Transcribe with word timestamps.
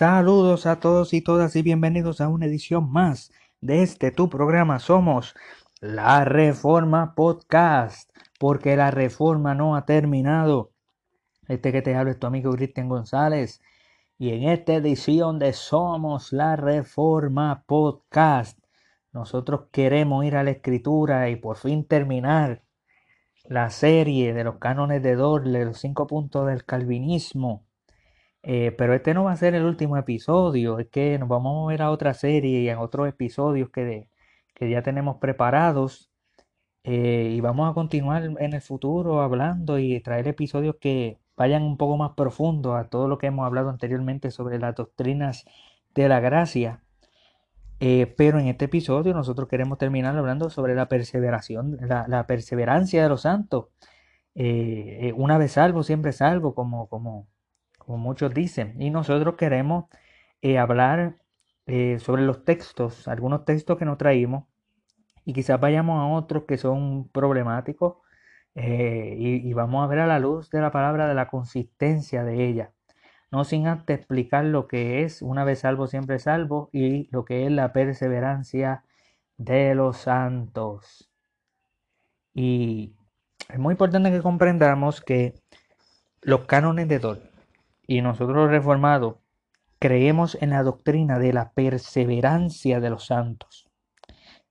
Saludos 0.00 0.64
a 0.64 0.80
todos 0.80 1.12
y 1.12 1.20
todas 1.20 1.54
y 1.56 1.60
bienvenidos 1.60 2.22
a 2.22 2.28
una 2.28 2.46
edición 2.46 2.90
más 2.90 3.30
de 3.60 3.82
este 3.82 4.10
tu 4.10 4.30
programa. 4.30 4.78
Somos 4.78 5.34
la 5.82 6.24
Reforma 6.24 7.14
Podcast, 7.14 8.10
porque 8.38 8.78
la 8.78 8.90
reforma 8.90 9.54
no 9.54 9.76
ha 9.76 9.84
terminado. 9.84 10.72
Este 11.48 11.70
que 11.70 11.82
te 11.82 11.96
habla 11.96 12.12
es 12.12 12.18
tu 12.18 12.26
amigo 12.26 12.50
Cristian 12.52 12.88
González. 12.88 13.60
Y 14.16 14.30
en 14.30 14.44
esta 14.48 14.72
edición 14.72 15.38
de 15.38 15.52
Somos 15.52 16.32
la 16.32 16.56
Reforma 16.56 17.64
Podcast, 17.66 18.58
nosotros 19.12 19.66
queremos 19.70 20.24
ir 20.24 20.34
a 20.34 20.44
la 20.44 20.52
escritura 20.52 21.28
y 21.28 21.36
por 21.36 21.58
fin 21.58 21.84
terminar 21.84 22.62
la 23.44 23.68
serie 23.68 24.32
de 24.32 24.44
los 24.44 24.56
cánones 24.56 25.02
de 25.02 25.14
Dorle, 25.14 25.66
los 25.66 25.78
cinco 25.78 26.06
puntos 26.06 26.46
del 26.46 26.64
calvinismo. 26.64 27.66
Eh, 28.42 28.72
pero 28.76 28.94
este 28.94 29.12
no 29.14 29.24
va 29.24 29.32
a 29.32 29.36
ser 29.36 29.54
el 29.54 29.64
último 29.64 29.96
episodio, 29.96 30.78
es 30.78 30.88
que 30.88 31.18
nos 31.18 31.28
vamos 31.28 31.64
a 31.64 31.68
ver 31.68 31.82
a 31.82 31.90
otra 31.90 32.14
serie 32.14 32.60
y 32.62 32.70
a 32.70 32.80
otros 32.80 33.08
episodios 33.08 33.70
que, 33.70 34.08
que 34.54 34.70
ya 34.70 34.82
tenemos 34.82 35.18
preparados. 35.18 36.10
Eh, 36.84 37.32
y 37.36 37.40
vamos 37.40 37.70
a 37.70 37.74
continuar 37.74 38.24
en 38.24 38.54
el 38.54 38.62
futuro 38.62 39.20
hablando 39.20 39.78
y 39.78 40.00
traer 40.00 40.28
episodios 40.28 40.76
que 40.80 41.18
vayan 41.36 41.62
un 41.62 41.76
poco 41.76 41.96
más 41.98 42.12
profundo 42.16 42.74
a 42.76 42.88
todo 42.88 43.08
lo 43.08 43.18
que 43.18 43.26
hemos 43.26 43.46
hablado 43.46 43.68
anteriormente 43.70 44.30
sobre 44.30 44.58
las 44.58 44.74
doctrinas 44.76 45.44
de 45.94 46.08
la 46.08 46.20
gracia. 46.20 46.82
Eh, 47.80 48.06
pero 48.16 48.38
en 48.38 48.48
este 48.48 48.66
episodio 48.66 49.14
nosotros 49.14 49.48
queremos 49.48 49.78
terminar 49.78 50.16
hablando 50.16 50.50
sobre 50.50 50.74
la 50.74 50.88
perseveración, 50.88 51.78
la, 51.80 52.26
perseverancia 52.26 53.02
de 53.02 53.08
los 53.08 53.22
santos. 53.22 53.68
una 55.16 55.38
vez 55.38 55.52
salvo, 55.52 55.82
siempre 55.82 56.12
salvo, 56.12 56.54
como, 56.54 56.88
como, 56.88 57.28
como 57.90 58.04
muchos 58.04 58.32
dicen. 58.32 58.80
Y 58.80 58.90
nosotros 58.90 59.34
queremos 59.36 59.86
eh, 60.42 60.58
hablar 60.58 61.16
eh, 61.66 61.98
sobre 61.98 62.22
los 62.22 62.44
textos, 62.44 63.08
algunos 63.08 63.44
textos 63.44 63.78
que 63.78 63.84
nos 63.84 63.98
traímos, 63.98 64.44
y 65.24 65.32
quizás 65.32 65.60
vayamos 65.60 66.00
a 66.00 66.06
otros 66.06 66.44
que 66.46 66.56
son 66.56 67.08
problemáticos, 67.08 67.96
eh, 68.54 69.16
y, 69.18 69.52
vamos 69.54 69.84
a 69.84 69.88
ver 69.88 70.00
a 70.00 70.06
la 70.06 70.20
luz 70.20 70.50
de 70.50 70.60
la 70.60 70.70
palabra 70.70 71.08
de 71.08 71.14
la 71.14 71.26
consistencia 71.28 72.24
de 72.24 72.46
ella. 72.46 72.72
No 73.32 73.44
sin 73.44 73.66
antes 73.66 73.98
explicar 73.98 74.44
lo 74.44 74.68
que 74.68 75.02
es 75.02 75.22
una 75.22 75.44
vez 75.44 75.60
salvo, 75.60 75.88
siempre 75.88 76.20
salvo, 76.20 76.70
y 76.72 77.08
lo 77.10 77.24
que 77.24 77.46
es 77.46 77.52
la 77.52 77.72
perseverancia 77.72 78.84
de 79.36 79.74
los 79.74 79.98
santos. 79.98 81.10
Y 82.34 82.94
es 83.48 83.58
muy 83.58 83.72
importante 83.72 84.12
que 84.12 84.22
comprendamos 84.22 85.00
que 85.00 85.34
los 86.22 86.46
cánones 86.46 86.88
de 86.88 86.98
Dol 87.00 87.29
y 87.90 88.02
nosotros 88.02 88.48
reformados 88.48 89.16
creemos 89.80 90.38
en 90.40 90.50
la 90.50 90.62
doctrina 90.62 91.18
de 91.18 91.32
la 91.32 91.50
perseverancia 91.50 92.78
de 92.78 92.88
los 92.88 93.06
santos. 93.06 93.68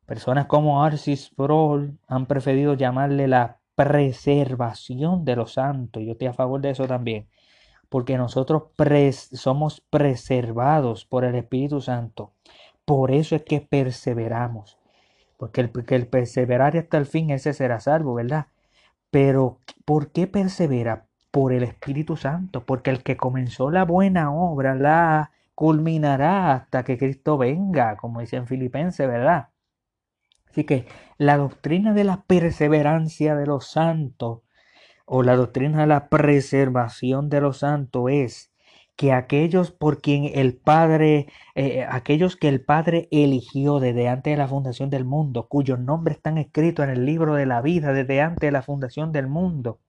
Personas 0.05 0.47
como 0.47 0.83
Arcis 0.83 1.27
Sproul 1.27 1.97
han 2.09 2.25
preferido 2.25 2.73
llamarle 2.73 3.29
la 3.29 3.61
preservación 3.75 5.23
de 5.23 5.37
los 5.37 5.53
santos. 5.53 6.03
Yo 6.03 6.11
estoy 6.11 6.27
a 6.27 6.33
favor 6.33 6.59
de 6.59 6.71
eso 6.71 6.85
también. 6.85 7.29
Porque 7.87 8.17
nosotros 8.17 8.63
somos 9.31 9.79
preservados 9.89 11.05
por 11.05 11.23
el 11.23 11.35
Espíritu 11.35 11.79
Santo. 11.79 12.33
Por 12.83 13.09
eso 13.09 13.37
es 13.37 13.43
que 13.43 13.61
perseveramos. 13.61 14.77
Porque 15.37 15.61
el, 15.61 15.71
el 15.87 16.07
perseverar 16.07 16.75
hasta 16.75 16.97
el 16.97 17.05
fin, 17.05 17.29
ese 17.29 17.53
será 17.53 17.79
salvo, 17.79 18.15
¿verdad? 18.15 18.47
Pero, 19.09 19.59
¿por 19.85 20.11
qué 20.11 20.27
persevera? 20.27 21.08
Por 21.31 21.53
el 21.53 21.63
Espíritu 21.63 22.17
Santo, 22.17 22.65
porque 22.65 22.89
el 22.89 23.03
que 23.03 23.17
comenzó 23.17 23.71
la 23.71 23.85
buena 23.85 24.31
obra 24.33 24.75
la 24.75 25.31
culminará 25.55 26.53
hasta 26.53 26.83
que 26.83 26.97
Cristo 26.97 27.37
venga, 27.37 27.97
como 27.97 28.21
dice 28.21 28.37
en 28.37 28.47
Filipenses, 28.47 29.07
¿verdad? 29.07 29.49
Así 30.49 30.63
que 30.63 30.87
la 31.17 31.37
doctrina 31.37 31.93
de 31.93 32.03
la 32.03 32.23
perseverancia 32.23 33.35
de 33.35 33.45
los 33.45 33.67
santos 33.69 34.41
o 35.05 35.23
la 35.23 35.35
doctrina 35.35 35.81
de 35.81 35.87
la 35.87 36.07
preservación 36.09 37.29
de 37.29 37.41
los 37.41 37.59
santos 37.59 38.05
es 38.09 38.51
que 38.95 39.13
aquellos 39.13 39.71
por 39.71 40.01
quien 40.01 40.29
el 40.33 40.57
Padre, 40.57 41.27
eh, 41.55 41.85
aquellos 41.89 42.35
que 42.35 42.49
el 42.49 42.61
Padre 42.61 43.07
eligió 43.11 43.79
desde 43.79 44.09
antes 44.09 44.33
de 44.33 44.37
la 44.37 44.47
fundación 44.47 44.89
del 44.89 45.05
mundo, 45.05 45.47
cuyos 45.47 45.79
nombres 45.79 46.17
están 46.17 46.37
escritos 46.37 46.83
en 46.83 46.91
el 46.91 47.05
libro 47.05 47.35
de 47.35 47.45
la 47.45 47.61
vida 47.61 47.93
desde 47.93 48.21
antes 48.21 48.47
de 48.47 48.51
la 48.51 48.61
fundación 48.61 49.11
del 49.11 49.27
mundo, 49.27 49.79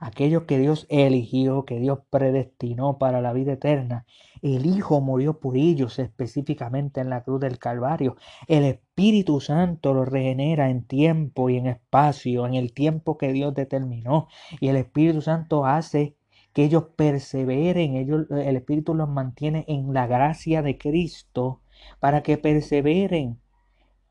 aquellos 0.00 0.44
que 0.44 0.58
Dios 0.58 0.86
eligió, 0.88 1.64
que 1.64 1.78
Dios 1.78 2.00
predestinó 2.10 2.98
para 2.98 3.20
la 3.20 3.32
vida 3.32 3.52
eterna. 3.52 4.06
El 4.42 4.66
Hijo 4.66 5.00
murió 5.00 5.40
por 5.40 5.56
ellos 5.56 5.98
específicamente 5.98 7.00
en 7.00 7.08
la 7.10 7.22
cruz 7.22 7.40
del 7.40 7.58
Calvario. 7.58 8.16
El 8.46 8.64
Espíritu 8.64 9.40
Santo 9.40 9.94
los 9.94 10.06
regenera 10.08 10.68
en 10.68 10.84
tiempo 10.84 11.48
y 11.48 11.56
en 11.56 11.66
espacio, 11.66 12.46
en 12.46 12.54
el 12.54 12.72
tiempo 12.72 13.16
que 13.16 13.32
Dios 13.32 13.54
determinó. 13.54 14.28
Y 14.60 14.68
el 14.68 14.76
Espíritu 14.76 15.22
Santo 15.22 15.64
hace 15.64 16.16
que 16.52 16.64
ellos 16.64 16.84
perseveren, 16.94 17.96
ellos, 17.96 18.26
el 18.30 18.56
Espíritu 18.56 18.94
los 18.94 19.08
mantiene 19.08 19.64
en 19.66 19.92
la 19.92 20.06
gracia 20.06 20.62
de 20.62 20.78
Cristo 20.78 21.60
para 21.98 22.22
que 22.22 22.38
perseveren. 22.38 23.40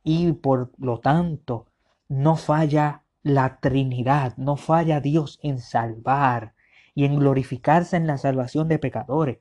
Y 0.04 0.34
por 0.34 0.72
lo 0.78 1.00
tanto, 1.00 1.68
no 2.10 2.36
falla 2.36 3.03
la 3.24 3.60
Trinidad, 3.60 4.36
no 4.38 4.58
falla 4.58 5.00
Dios 5.00 5.40
en 5.42 5.60
salvar 5.60 6.54
y 6.94 7.06
en 7.06 7.18
glorificarse 7.18 7.98
en 7.98 8.06
la 8.06 8.18
salvación 8.18 8.68
de 8.68 8.80
pecadores. 8.80 9.40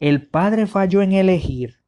El 0.00 0.28
Padre 0.28 0.66
falló 0.66 1.02
en 1.02 1.12
elegir 1.12 1.78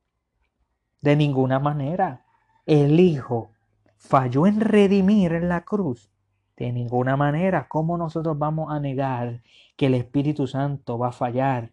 de 1.00 1.16
ninguna 1.16 1.58
manera. 1.58 2.24
El 2.66 3.00
Hijo 3.00 3.52
falló 3.96 4.46
en 4.46 4.60
redimir 4.60 5.32
en 5.32 5.48
la 5.48 5.64
cruz. 5.64 6.10
De 6.56 6.72
ninguna 6.72 7.16
manera. 7.16 7.68
¿Cómo 7.68 7.96
nosotros 7.96 8.38
vamos 8.38 8.70
a 8.70 8.80
negar 8.80 9.42
que 9.76 9.86
el 9.86 9.94
Espíritu 9.94 10.46
Santo 10.46 10.98
va 10.98 11.08
a 11.08 11.12
fallar 11.12 11.72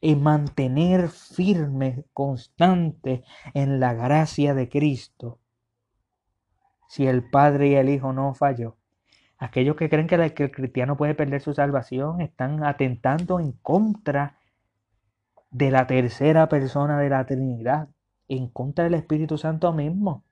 en 0.00 0.22
mantener 0.22 1.10
firme, 1.10 2.06
constante 2.14 3.22
en 3.52 3.80
la 3.80 3.92
gracia 3.92 4.54
de 4.54 4.68
Cristo? 4.68 5.41
Si 6.92 7.06
el 7.06 7.24
Padre 7.24 7.68
y 7.68 7.74
el 7.76 7.88
Hijo 7.88 8.12
no 8.12 8.34
falló. 8.34 8.76
Aquellos 9.38 9.76
que 9.76 9.88
creen 9.88 10.06
que 10.06 10.16
el, 10.16 10.50
cristiano 10.52 10.94
puede 10.94 11.14
perder 11.14 11.40
su 11.40 11.54
salvación 11.54 12.20
están 12.20 12.62
atentando 12.64 13.40
en 13.40 13.52
contra 13.52 14.36
de 15.50 15.70
la 15.70 15.86
tercera 15.86 16.50
persona 16.50 16.98
de 16.98 17.08
la 17.08 17.24
Trinidad, 17.24 17.88
en 18.28 18.46
contra 18.48 18.84
del 18.84 18.92
Espíritu 18.92 19.38
Santo 19.38 19.72
mismo. 19.72 20.26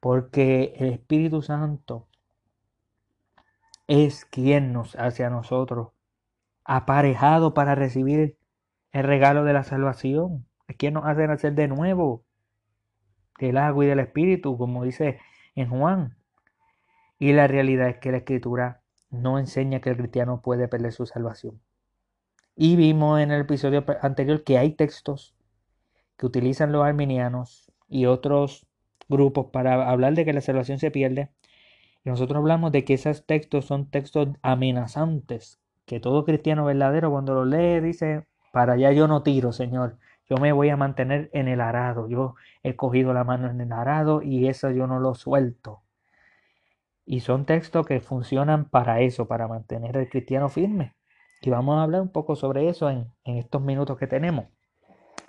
Porque 0.00 0.72
el 0.78 0.88
Espíritu 0.88 1.42
Santo 1.42 2.08
es 3.86 4.24
quien 4.24 4.72
nos 4.72 4.96
hace 4.96 5.22
a 5.22 5.28
nosotros 5.28 5.88
aparejado 6.64 7.52
para 7.52 7.74
recibir 7.74 8.38
el 8.92 9.04
regalo 9.04 9.44
de 9.44 9.52
la 9.52 9.64
salvación. 9.64 10.46
Es 10.66 10.76
quien 10.78 10.94
nos 10.94 11.04
hace 11.04 11.26
nacer 11.26 11.52
de 11.52 11.68
nuevo 11.68 12.24
del 13.38 13.58
agua 13.58 13.84
y 13.84 13.88
del 13.88 14.00
Espíritu, 14.00 14.56
como 14.56 14.82
dice 14.84 15.18
en 15.60 15.70
Juan. 15.70 16.16
Y 17.18 17.32
la 17.32 17.48
realidad 17.48 17.88
es 17.88 17.98
que 17.98 18.12
la 18.12 18.18
escritura 18.18 18.82
no 19.10 19.38
enseña 19.38 19.80
que 19.80 19.90
el 19.90 19.96
cristiano 19.96 20.40
puede 20.40 20.68
perder 20.68 20.92
su 20.92 21.06
salvación. 21.06 21.60
Y 22.54 22.76
vimos 22.76 23.20
en 23.20 23.30
el 23.30 23.42
episodio 23.42 23.84
anterior 24.02 24.44
que 24.44 24.58
hay 24.58 24.72
textos 24.72 25.34
que 26.16 26.26
utilizan 26.26 26.72
los 26.72 26.84
arminianos 26.84 27.72
y 27.88 28.06
otros 28.06 28.66
grupos 29.08 29.46
para 29.52 29.88
hablar 29.90 30.14
de 30.14 30.24
que 30.24 30.32
la 30.32 30.40
salvación 30.40 30.78
se 30.78 30.90
pierde. 30.90 31.30
Y 32.04 32.10
nosotros 32.10 32.38
hablamos 32.38 32.72
de 32.72 32.84
que 32.84 32.94
esos 32.94 33.24
textos 33.26 33.64
son 33.64 33.90
textos 33.90 34.28
amenazantes, 34.42 35.60
que 35.86 36.00
todo 36.00 36.24
cristiano 36.24 36.64
verdadero 36.64 37.10
cuando 37.10 37.34
los 37.34 37.46
lee 37.46 37.80
dice, 37.80 38.26
para 38.52 38.74
allá 38.74 38.92
yo 38.92 39.08
no 39.08 39.22
tiro, 39.22 39.52
Señor. 39.52 39.98
Yo 40.28 40.36
me 40.36 40.52
voy 40.52 40.68
a 40.68 40.76
mantener 40.76 41.30
en 41.32 41.48
el 41.48 41.60
arado. 41.60 42.08
Yo 42.08 42.34
he 42.62 42.76
cogido 42.76 43.14
la 43.14 43.24
mano 43.24 43.48
en 43.50 43.60
el 43.60 43.72
arado 43.72 44.22
y 44.22 44.48
eso 44.48 44.70
yo 44.70 44.86
no 44.86 45.00
lo 45.00 45.14
suelto. 45.14 45.82
Y 47.06 47.20
son 47.20 47.46
textos 47.46 47.86
que 47.86 48.00
funcionan 48.00 48.68
para 48.68 49.00
eso, 49.00 49.26
para 49.26 49.48
mantener 49.48 49.96
al 49.96 50.08
cristiano 50.08 50.50
firme. 50.50 50.94
Y 51.40 51.50
vamos 51.50 51.78
a 51.78 51.84
hablar 51.84 52.02
un 52.02 52.12
poco 52.12 52.36
sobre 52.36 52.68
eso 52.68 52.90
en, 52.90 53.10
estos 53.24 53.62
minutos 53.62 53.96
que 53.96 54.06
tenemos. 54.06 54.46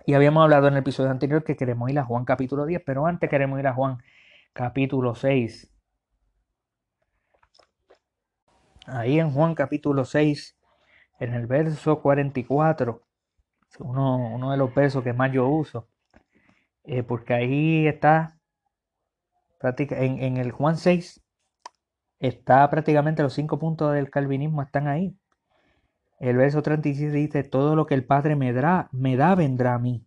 Y 0.06 0.16
habíamos 0.16 0.44
hablado 0.44 0.68
en 0.68 0.74
el 0.74 0.80
episodio 0.80 1.12
anterior 1.12 1.44
que 1.44 1.56
queremos 1.56 1.90
ir 1.90 2.00
a 2.00 2.04
Juan 2.04 2.26
capítulo 2.26 2.66
10, 2.66 2.82
pero 2.86 3.06
antes 3.06 3.30
queremos 3.30 3.60
ir 3.60 3.68
a 3.68 3.74
Juan 3.74 4.00
capítulo 4.54 5.16
6. 5.16 5.72
Ahí 8.88 9.20
en 9.20 9.32
Juan 9.32 9.56
capítulo 9.56 10.04
6, 10.04 10.58
en 11.20 11.34
el 11.34 11.46
verso 11.48 12.02
44, 12.02 13.04
uno, 13.80 14.52
de 14.52 14.58
los 14.58 14.74
versos 14.74 15.04
que 15.04 15.14
más 15.14 15.32
yo 15.32 15.48
uso, 15.48 15.88
eh, 16.84 17.04
porque 17.04 17.34
ahí 17.34 17.88
está, 17.88 18.38
en, 19.62 20.24
en 20.24 20.38
el 20.38 20.52
Juan 20.52 20.78
6, 20.78 21.22
está 22.20 22.70
prácticamente 22.70 23.24
los 23.24 23.34
cinco 23.34 23.60
puntos 23.60 23.94
del 23.94 24.10
calvinismo 24.10 24.62
están 24.62 24.88
ahí. 24.88 25.16
El 26.20 26.36
verso 26.36 26.62
37 26.62 27.14
dice, 27.14 27.44
todo 27.44 27.76
lo 27.76 27.86
que 27.86 27.96
el 27.96 28.06
Padre 28.06 28.36
me 28.36 28.52
da, 28.52 28.90
me 28.92 29.16
da 29.16 29.36
vendrá 29.36 29.76
a 29.76 29.80
mí. 29.80 30.06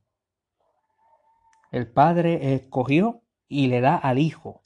El 1.71 1.91
Padre 1.91 2.55
escogió 2.55 3.23
y 3.49 3.69
le 3.69 3.81
da 3.81 3.97
al 3.97 4.19
Hijo. 4.19 4.61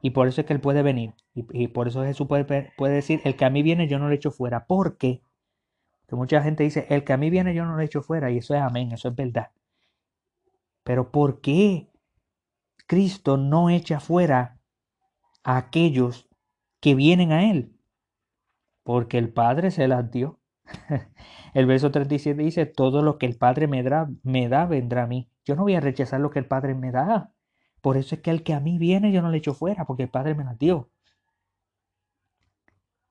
Y 0.00 0.10
por 0.10 0.26
eso 0.26 0.40
es 0.40 0.46
que 0.46 0.54
Él 0.54 0.60
puede 0.60 0.82
venir. 0.82 1.12
Y, 1.34 1.68
por 1.68 1.88
eso 1.88 2.02
Jesús 2.04 2.26
puede, 2.26 2.72
puede, 2.76 2.94
decir, 2.94 3.20
el 3.24 3.36
que 3.36 3.44
a 3.44 3.50
mí 3.50 3.62
viene 3.62 3.86
yo 3.86 3.98
no 3.98 4.08
le 4.08 4.14
echo 4.14 4.30
fuera. 4.30 4.64
Porque 4.64 5.20
que 6.08 6.16
mucha 6.16 6.42
gente 6.42 6.64
dice, 6.64 6.86
el 6.88 7.04
que 7.04 7.12
a 7.12 7.18
mí 7.18 7.28
viene 7.28 7.54
yo 7.54 7.66
no 7.66 7.76
le 7.76 7.84
echo 7.84 8.02
fuera. 8.02 8.30
Y 8.30 8.38
eso 8.38 8.54
es 8.54 8.62
amén, 8.62 8.92
eso 8.92 9.08
es 9.08 9.14
verdad. 9.14 9.50
Pero 10.82 11.12
¿por 11.12 11.42
qué 11.42 11.90
Cristo 12.86 13.36
no 13.36 13.68
echa 13.68 14.00
fuera 14.00 14.58
a 15.44 15.58
aquellos 15.58 16.26
que 16.80 16.94
vienen 16.94 17.30
a 17.30 17.50
Él? 17.50 17.76
Porque 18.82 19.18
el 19.18 19.30
Padre 19.30 19.70
se 19.70 19.86
las 19.86 20.10
dio. 20.10 20.40
El 21.54 21.66
verso 21.66 21.90
37 21.90 22.42
dice, 22.42 22.66
todo 22.66 23.02
lo 23.02 23.18
que 23.18 23.26
el 23.26 23.36
Padre 23.36 23.66
me 23.66 23.82
da, 23.82 24.08
me 24.22 24.48
da 24.48 24.66
vendrá 24.66 25.04
a 25.04 25.06
mí. 25.06 25.30
Yo 25.44 25.56
no 25.56 25.62
voy 25.62 25.74
a 25.74 25.80
rechazar 25.80 26.20
lo 26.20 26.30
que 26.30 26.38
el 26.38 26.46
Padre 26.46 26.74
me 26.74 26.90
da. 26.90 27.32
Por 27.80 27.96
eso 27.96 28.14
es 28.14 28.20
que 28.20 28.30
el 28.30 28.42
que 28.42 28.54
a 28.54 28.60
mí 28.60 28.78
viene 28.78 29.12
yo 29.12 29.22
no 29.22 29.30
le 29.30 29.38
echo 29.38 29.54
fuera, 29.54 29.86
porque 29.86 30.04
el 30.04 30.10
Padre 30.10 30.34
me 30.34 30.44
las 30.44 30.58
dio. 30.58 30.90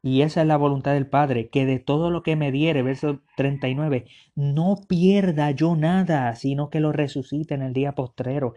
Y 0.07 0.21
esa 0.21 0.39
es 0.39 0.47
la 0.47 0.55
voluntad 0.55 0.93
del 0.93 1.05
Padre, 1.05 1.49
que 1.49 1.65
de 1.65 1.79
todo 1.79 2.11
lo 2.11 2.23
que 2.23 2.37
me 2.37 2.49
diere, 2.49 2.81
verso 2.81 3.19
39, 3.35 4.05
no 4.35 4.77
pierda 4.87 5.51
yo 5.51 5.75
nada, 5.75 6.33
sino 6.35 6.69
que 6.69 6.79
lo 6.79 6.93
resucite 6.93 7.55
en 7.55 7.61
el 7.61 7.73
día 7.73 7.91
postrero. 7.91 8.53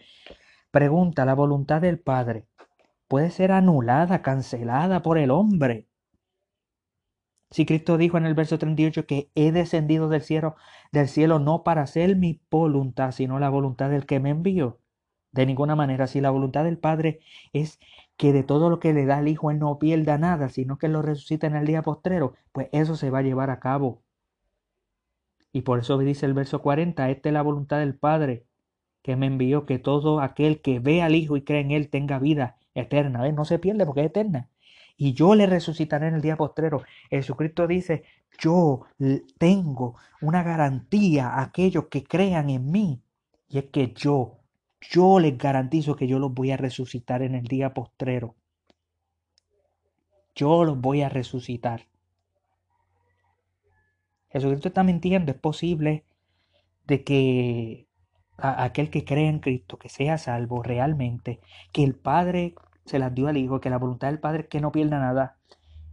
Pregunta, 0.70 1.25
¿la 1.25 1.35
voluntad 1.35 1.81
del 1.81 1.99
Padre 1.99 2.47
puede 3.08 3.31
ser 3.31 3.50
anulada, 3.50 4.23
cancelada 4.23 5.02
por 5.02 5.19
el 5.19 5.32
hombre? 5.32 5.88
Si 7.50 7.67
Cristo 7.67 7.99
dijo 7.99 8.17
en 8.17 8.26
el 8.26 8.35
verso 8.35 8.56
38 8.56 9.06
que 9.06 9.32
he 9.35 9.50
descendido 9.50 10.08
del 10.08 10.23
cielo, 10.23 10.55
del 10.93 11.08
cielo 11.08 11.41
no 11.41 11.64
para 11.64 11.82
hacer 11.82 12.14
mi 12.14 12.41
voluntad, 12.49 13.11
sino 13.11 13.41
la 13.41 13.50
voluntad 13.50 13.91
del 13.91 14.06
que 14.06 14.20
me 14.20 14.31
envió. 14.31 14.79
De 15.32 15.47
ninguna 15.47 15.75
manera, 15.75 16.06
si 16.06 16.20
la 16.20 16.31
voluntad 16.31 16.62
del 16.62 16.79
Padre 16.79 17.19
es 17.52 17.81
que 18.21 18.35
de 18.35 18.43
todo 18.43 18.69
lo 18.69 18.81
que 18.81 18.93
le 18.93 19.07
da 19.07 19.21
el 19.21 19.29
Hijo 19.29 19.51
Él 19.51 19.59
no 19.59 19.79
pierda 19.79 20.19
nada, 20.19 20.51
sino 20.51 20.77
que 20.77 20.89
lo 20.89 21.01
resucita 21.01 21.47
en 21.47 21.57
el 21.57 21.67
día 21.67 21.81
postrero, 21.81 22.35
pues 22.53 22.69
eso 22.73 22.95
se 22.95 23.09
va 23.09 23.21
a 23.21 23.23
llevar 23.23 23.49
a 23.49 23.61
cabo. 23.61 24.03
Y 25.53 25.63
por 25.63 25.79
eso 25.79 25.97
dice 25.97 26.27
el 26.27 26.35
verso 26.35 26.61
40, 26.61 27.09
esta 27.09 27.29
es 27.31 27.33
la 27.33 27.41
voluntad 27.41 27.79
del 27.79 27.95
Padre 27.97 28.45
que 29.03 29.17
me 29.17 29.27
envió, 29.27 29.65
que 29.65 29.79
todo 29.79 30.21
aquel 30.21 30.61
que 30.61 30.81
ve 30.81 31.01
al 31.01 31.15
Hijo 31.15 31.39
y 31.39 31.43
cree 31.45 31.63
en 31.63 31.71
Él 31.71 31.89
tenga 31.89 32.19
vida 32.19 32.59
eterna. 32.75 33.27
No 33.33 33.47
se 33.47 33.59
pierde 33.59 33.87
porque 33.87 34.03
es 34.03 34.09
eterna 34.09 34.51
y 35.03 35.15
yo 35.15 35.35
le 35.35 35.47
resucitaré 35.47 36.09
en 36.09 36.17
el 36.17 36.21
día 36.21 36.37
postrero. 36.37 36.83
Jesucristo 37.09 37.67
dice, 37.67 38.05
yo 38.39 38.83
tengo 39.39 39.97
una 40.21 40.43
garantía 40.43 41.29
a 41.31 41.45
aquellos 41.45 41.87
que 41.87 42.05
crean 42.05 42.51
en 42.51 42.71
mí. 42.71 43.01
Y 43.49 43.57
es 43.61 43.65
que 43.73 43.95
yo, 43.95 44.40
yo 44.81 45.21
les 45.21 45.37
garantizo 45.37 45.97
que 45.97 46.06
yo 46.06 46.19
los 46.19 46.32
voy 46.32 46.50
a 46.50 46.56
resucitar 46.56 47.23
en 47.23 47.35
el 47.35 47.47
día 47.47 47.75
postrero. 47.75 48.35
Yo 50.35 50.65
los 50.65 50.81
voy 50.81 51.03
a 51.03 51.09
resucitar. 51.09 51.87
Jesucristo 54.31 54.69
está 54.69 54.82
mintiendo. 54.82 55.32
Es 55.32 55.38
posible 55.38 56.05
de 56.87 57.05
que 57.05 57.88
aquel 58.37 58.91
que 58.91 59.05
cree 59.05 59.29
en 59.29 59.41
Cristo, 59.41 59.79
que 59.79 59.88
sea 59.88 60.19
salvo 60.19 60.62
realmente, 60.62 61.41
que 61.73 61.85
el 61.85 61.94
Padre 61.94 62.55
se 62.87 62.99
las 62.99 63.15
dio 63.15 63.29
al 63.29 63.37
Hijo, 63.37 63.61
que 63.61 63.71
la 63.71 63.79
voluntad 63.79 64.09
del 64.09 64.19
Padre 64.19 64.43
es 64.43 64.49
que 64.49 64.61
no 64.61 64.73
pierda 64.73 64.99
nada, 64.99 65.37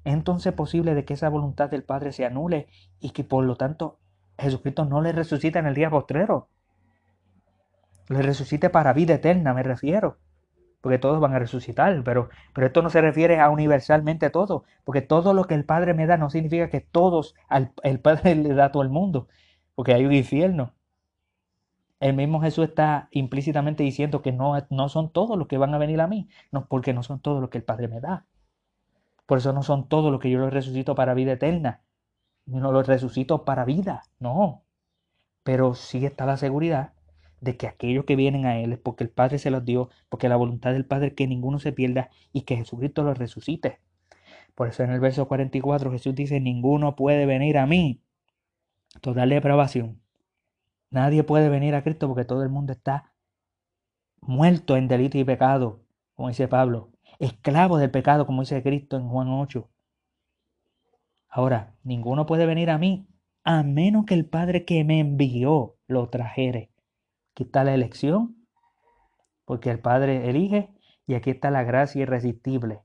es 0.03 0.13
entonces 0.13 0.53
posible 0.53 0.95
de 0.95 1.03
que 1.03 1.15
esa 1.15 1.29
voluntad 1.29 1.69
del 1.69 1.83
Padre 1.83 2.13
se 2.13 2.25
anule 2.25 2.67
y 2.99 3.09
que 3.09 3.23
por 3.25 3.43
lo 3.43 3.57
tanto 3.57 3.99
Jesucristo 4.39 4.85
no 4.85 5.01
le 5.01 5.11
resucita 5.11 5.59
en 5.59 5.65
el 5.67 5.75
día 5.75 5.89
postrero. 5.89 6.49
Le 8.09 8.21
resucite 8.21 8.69
para 8.69 8.93
vida 8.93 9.15
eterna, 9.15 9.53
me 9.53 9.63
refiero. 9.63 10.19
Porque 10.81 10.99
todos 10.99 11.19
van 11.19 11.33
a 11.33 11.39
resucitar, 11.39 12.03
pero, 12.03 12.29
pero 12.53 12.67
esto 12.67 12.81
no 12.81 12.89
se 12.89 13.01
refiere 13.01 13.39
a 13.39 13.49
universalmente 13.49 14.27
a 14.27 14.31
todo, 14.31 14.63
porque 14.83 15.01
todo 15.01 15.33
lo 15.33 15.45
que 15.45 15.55
el 15.55 15.65
Padre 15.65 15.93
me 15.93 16.05
da 16.05 16.17
no 16.17 16.29
significa 16.29 16.69
que 16.69 16.81
todos 16.81 17.35
al, 17.49 17.73
el 17.83 17.99
Padre 17.99 18.35
le 18.43 18.53
da 18.53 18.65
a 18.65 18.71
todo 18.71 18.83
el 18.83 18.89
mundo, 18.89 19.27
porque 19.75 19.93
hay 19.93 20.05
un 20.05 20.13
infierno 20.13 20.77
el 21.99 22.15
mismo 22.15 22.41
Jesús 22.41 22.69
está 22.69 23.07
implícitamente 23.11 23.83
diciendo 23.83 24.21
que 24.21 24.31
no, 24.31 24.53
no 24.69 24.89
son 24.89 25.11
todos 25.11 25.37
los 25.37 25.47
que 25.47 25.57
van 25.57 25.73
a 25.73 25.77
venir 25.77 25.99
a 26.01 26.07
mí, 26.07 26.29
no, 26.51 26.67
porque 26.67 26.93
no 26.93 27.03
son 27.03 27.19
todos 27.19 27.41
los 27.41 27.49
que 27.49 27.57
el 27.57 27.63
Padre 27.63 27.87
me 27.87 27.99
da. 27.99 28.25
Por 29.25 29.39
eso 29.39 29.51
no 29.53 29.63
son 29.63 29.87
todos 29.89 30.11
los 30.11 30.21
que 30.21 30.29
yo 30.29 30.39
los 30.39 30.53
resucito 30.53 30.95
para 30.95 31.13
vida 31.13 31.33
eterna. 31.33 31.81
No 32.45 32.71
los 32.71 32.87
resucito 32.87 33.45
para 33.45 33.65
vida, 33.65 34.03
no. 34.19 34.63
Pero 35.43 35.73
sí 35.75 36.05
está 36.05 36.25
la 36.25 36.37
seguridad 36.37 36.93
de 37.41 37.57
que 37.57 37.67
aquellos 37.67 38.05
que 38.05 38.15
vienen 38.15 38.45
a 38.45 38.59
Él 38.59 38.73
es 38.73 38.79
porque 38.79 39.03
el 39.03 39.09
Padre 39.09 39.39
se 39.39 39.51
los 39.51 39.65
dio, 39.65 39.89
porque 40.09 40.29
la 40.29 40.35
voluntad 40.35 40.73
del 40.73 40.85
Padre 40.85 41.07
es 41.07 41.13
que 41.13 41.27
ninguno 41.27 41.59
se 41.59 41.71
pierda 41.71 42.09
y 42.33 42.41
que 42.41 42.57
Jesucristo 42.57 43.03
los 43.03 43.17
resucite. 43.17 43.79
Por 44.55 44.67
eso 44.67 44.83
en 44.83 44.91
el 44.91 44.99
verso 44.99 45.27
44 45.27 45.91
Jesús 45.91 46.15
dice, 46.15 46.39
ninguno 46.39 46.95
puede 46.95 47.25
venir 47.25 47.57
a 47.57 47.67
mí. 47.67 48.01
Toda 49.01 49.25
depravación 49.25 50.01
Nadie 50.89 51.23
puede 51.23 51.49
venir 51.49 51.75
a 51.75 51.83
Cristo 51.83 52.07
porque 52.07 52.25
todo 52.25 52.43
el 52.43 52.49
mundo 52.49 52.71
está 52.73 53.11
muerto 54.21 54.77
en 54.77 54.87
delito 54.87 55.17
y 55.17 55.23
pecado, 55.23 55.81
como 56.15 56.29
dice 56.29 56.47
Pablo, 56.47 56.91
esclavo 57.19 57.77
del 57.77 57.91
pecado, 57.91 58.25
como 58.25 58.41
dice 58.41 58.63
Cristo 58.63 58.97
en 58.97 59.09
Juan 59.09 59.27
8. 59.29 59.69
Ahora, 61.29 61.75
ninguno 61.83 62.25
puede 62.25 62.45
venir 62.45 62.69
a 62.69 62.77
mí 62.77 63.07
a 63.43 63.63
menos 63.63 64.05
que 64.05 64.13
el 64.13 64.25
Padre 64.25 64.65
que 64.65 64.83
me 64.83 64.99
envió 64.99 65.75
lo 65.87 66.09
trajere. 66.09 66.71
Aquí 67.37 67.43
está 67.43 67.63
la 67.63 67.75
elección, 67.75 68.35
porque 69.45 69.69
el 69.69 69.79
Padre 69.79 70.27
elige 70.27 70.73
y 71.05 71.13
aquí 71.13 71.29
está 71.29 71.51
la 71.51 71.61
gracia 71.61 72.01
irresistible. 72.01 72.81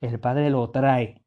El 0.00 0.18
Padre 0.18 0.48
lo 0.48 0.70
trae. 0.70 1.22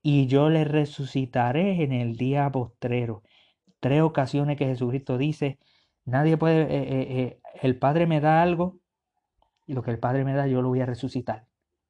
Y 0.00 0.28
yo 0.28 0.48
le 0.48 0.64
resucitaré 0.64 1.84
en 1.84 1.92
el 1.92 2.16
día 2.16 2.50
postrero 2.50 3.22
tres 3.80 4.00
ocasiones 4.00 4.56
que 4.56 4.64
Jesucristo 4.64 5.18
dice, 5.18 5.58
nadie 6.06 6.38
puede, 6.38 6.62
eh, 6.62 6.68
eh, 6.70 7.20
eh, 7.20 7.40
el 7.60 7.78
Padre 7.78 8.06
me 8.06 8.22
da 8.22 8.40
algo 8.40 8.78
y 9.66 9.74
lo 9.74 9.82
que 9.82 9.90
el 9.90 9.98
Padre 9.98 10.24
me 10.24 10.32
da 10.32 10.46
yo 10.46 10.62
lo 10.62 10.70
voy 10.70 10.80
a 10.80 10.86
resucitar. 10.86 11.46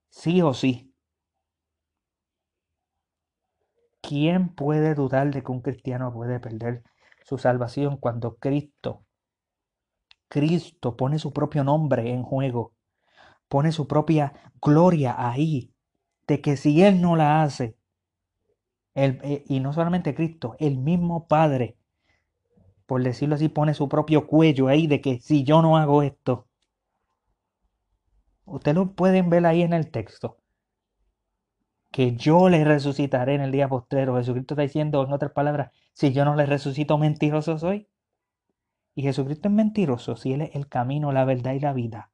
Sí 0.09 0.43
o 0.43 0.53
sí. 0.55 0.93
¿Quién 4.03 4.49
puede 4.57 4.97
dudar 4.97 5.31
de 5.31 5.45
que 5.45 5.53
un 5.53 5.61
cristiano 5.61 6.13
puede 6.13 6.41
perder 6.41 6.83
su 7.25 7.39
salvación 7.39 7.97
cuando 7.97 8.37
Cristo, 8.37 9.05
Cristo 10.29 10.97
pone 10.97 11.19
su 11.19 11.33
propio 11.33 11.65
nombre 11.65 12.13
en 12.13 12.23
juego, 12.23 12.73
pone 13.49 13.73
su 13.73 13.89
propia 13.89 14.53
gloria 14.63 15.17
ahí, 15.19 15.75
de 16.29 16.41
que 16.41 16.57
si 16.57 16.85
Él 16.85 17.01
no 17.01 17.17
la 17.17 17.43
hace, 17.43 17.77
y 18.95 19.59
no 19.59 19.73
solamente 19.73 20.15
Cristo, 20.15 20.55
el 20.61 20.79
mismo 20.79 21.27
Padre 21.27 21.77
por 22.87 23.03
decirlo 23.03 23.35
así, 23.35 23.49
pone 23.49 23.75
su 23.75 23.89
propio 23.89 24.27
cuello 24.27 24.69
ahí 24.69 24.87
de 24.87 25.01
que 25.01 25.21
si 25.21 25.45
yo 25.45 25.63
no 25.63 25.77
hago 25.77 26.03
esto, 26.03 26.47
ustedes 28.45 28.77
lo 28.77 28.93
pueden 28.93 29.31
ver 29.31 29.47
ahí 29.47 29.63
en 29.63 29.73
el 29.73 29.91
texto, 29.91 30.39
que 31.91 32.15
yo 32.17 32.49
le 32.49 32.65
resucitaré 32.65 33.35
en 33.35 33.41
el 33.41 33.53
día 33.53 33.69
postrero. 33.69 34.17
Jesucristo 34.17 34.55
está 34.55 34.63
diciendo, 34.63 35.05
en 35.05 35.13
otras 35.13 35.33
palabras, 35.33 35.71
si 35.95 36.13
yo 36.13 36.25
no 36.25 36.35
le 36.35 36.45
resucito, 36.45 36.99
mentiroso 36.99 37.57
soy. 37.59 37.89
Y 38.95 39.03
Jesucristo 39.03 39.49
es 39.49 39.55
mentiroso 39.55 40.17
si 40.17 40.33
Él 40.33 40.43
es 40.43 40.55
el 40.55 40.69
camino, 40.69 41.13
la 41.13 41.25
verdad 41.25 41.55
y 41.55 41.61
la 41.61 41.73
vida. 41.73 42.11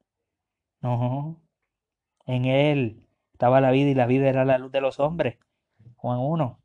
No, 0.81 1.41
en 2.25 2.45
Él 2.45 3.07
estaba 3.33 3.59
la 3.59 3.71
vida 3.71 3.89
y 3.89 3.95
la 3.95 4.05
vida 4.05 4.29
era 4.29 4.45
la 4.45 4.57
luz 4.57 4.71
de 4.71 4.81
los 4.81 4.99
hombres. 4.99 5.37
Juan 5.95 6.19
1. 6.19 6.59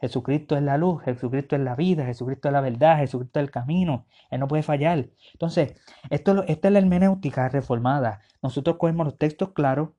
Jesucristo 0.00 0.56
es 0.56 0.62
la 0.62 0.78
luz, 0.78 1.02
Jesucristo 1.02 1.56
es 1.56 1.62
la 1.62 1.76
vida, 1.76 2.06
Jesucristo 2.06 2.48
es 2.48 2.52
la 2.52 2.60
verdad, 2.60 2.98
Jesucristo 2.98 3.38
es 3.38 3.44
el 3.44 3.50
camino. 3.50 4.06
Él 4.30 4.40
no 4.40 4.48
puede 4.48 4.62
fallar. 4.62 5.10
Entonces, 5.32 5.74
esto, 6.08 6.44
esta 6.44 6.68
es 6.68 6.72
la 6.72 6.78
hermenéutica 6.78 7.48
reformada. 7.48 8.20
Nosotros 8.42 8.76
cogemos 8.78 9.06
los 9.06 9.18
textos 9.18 9.50
claros 9.52 9.90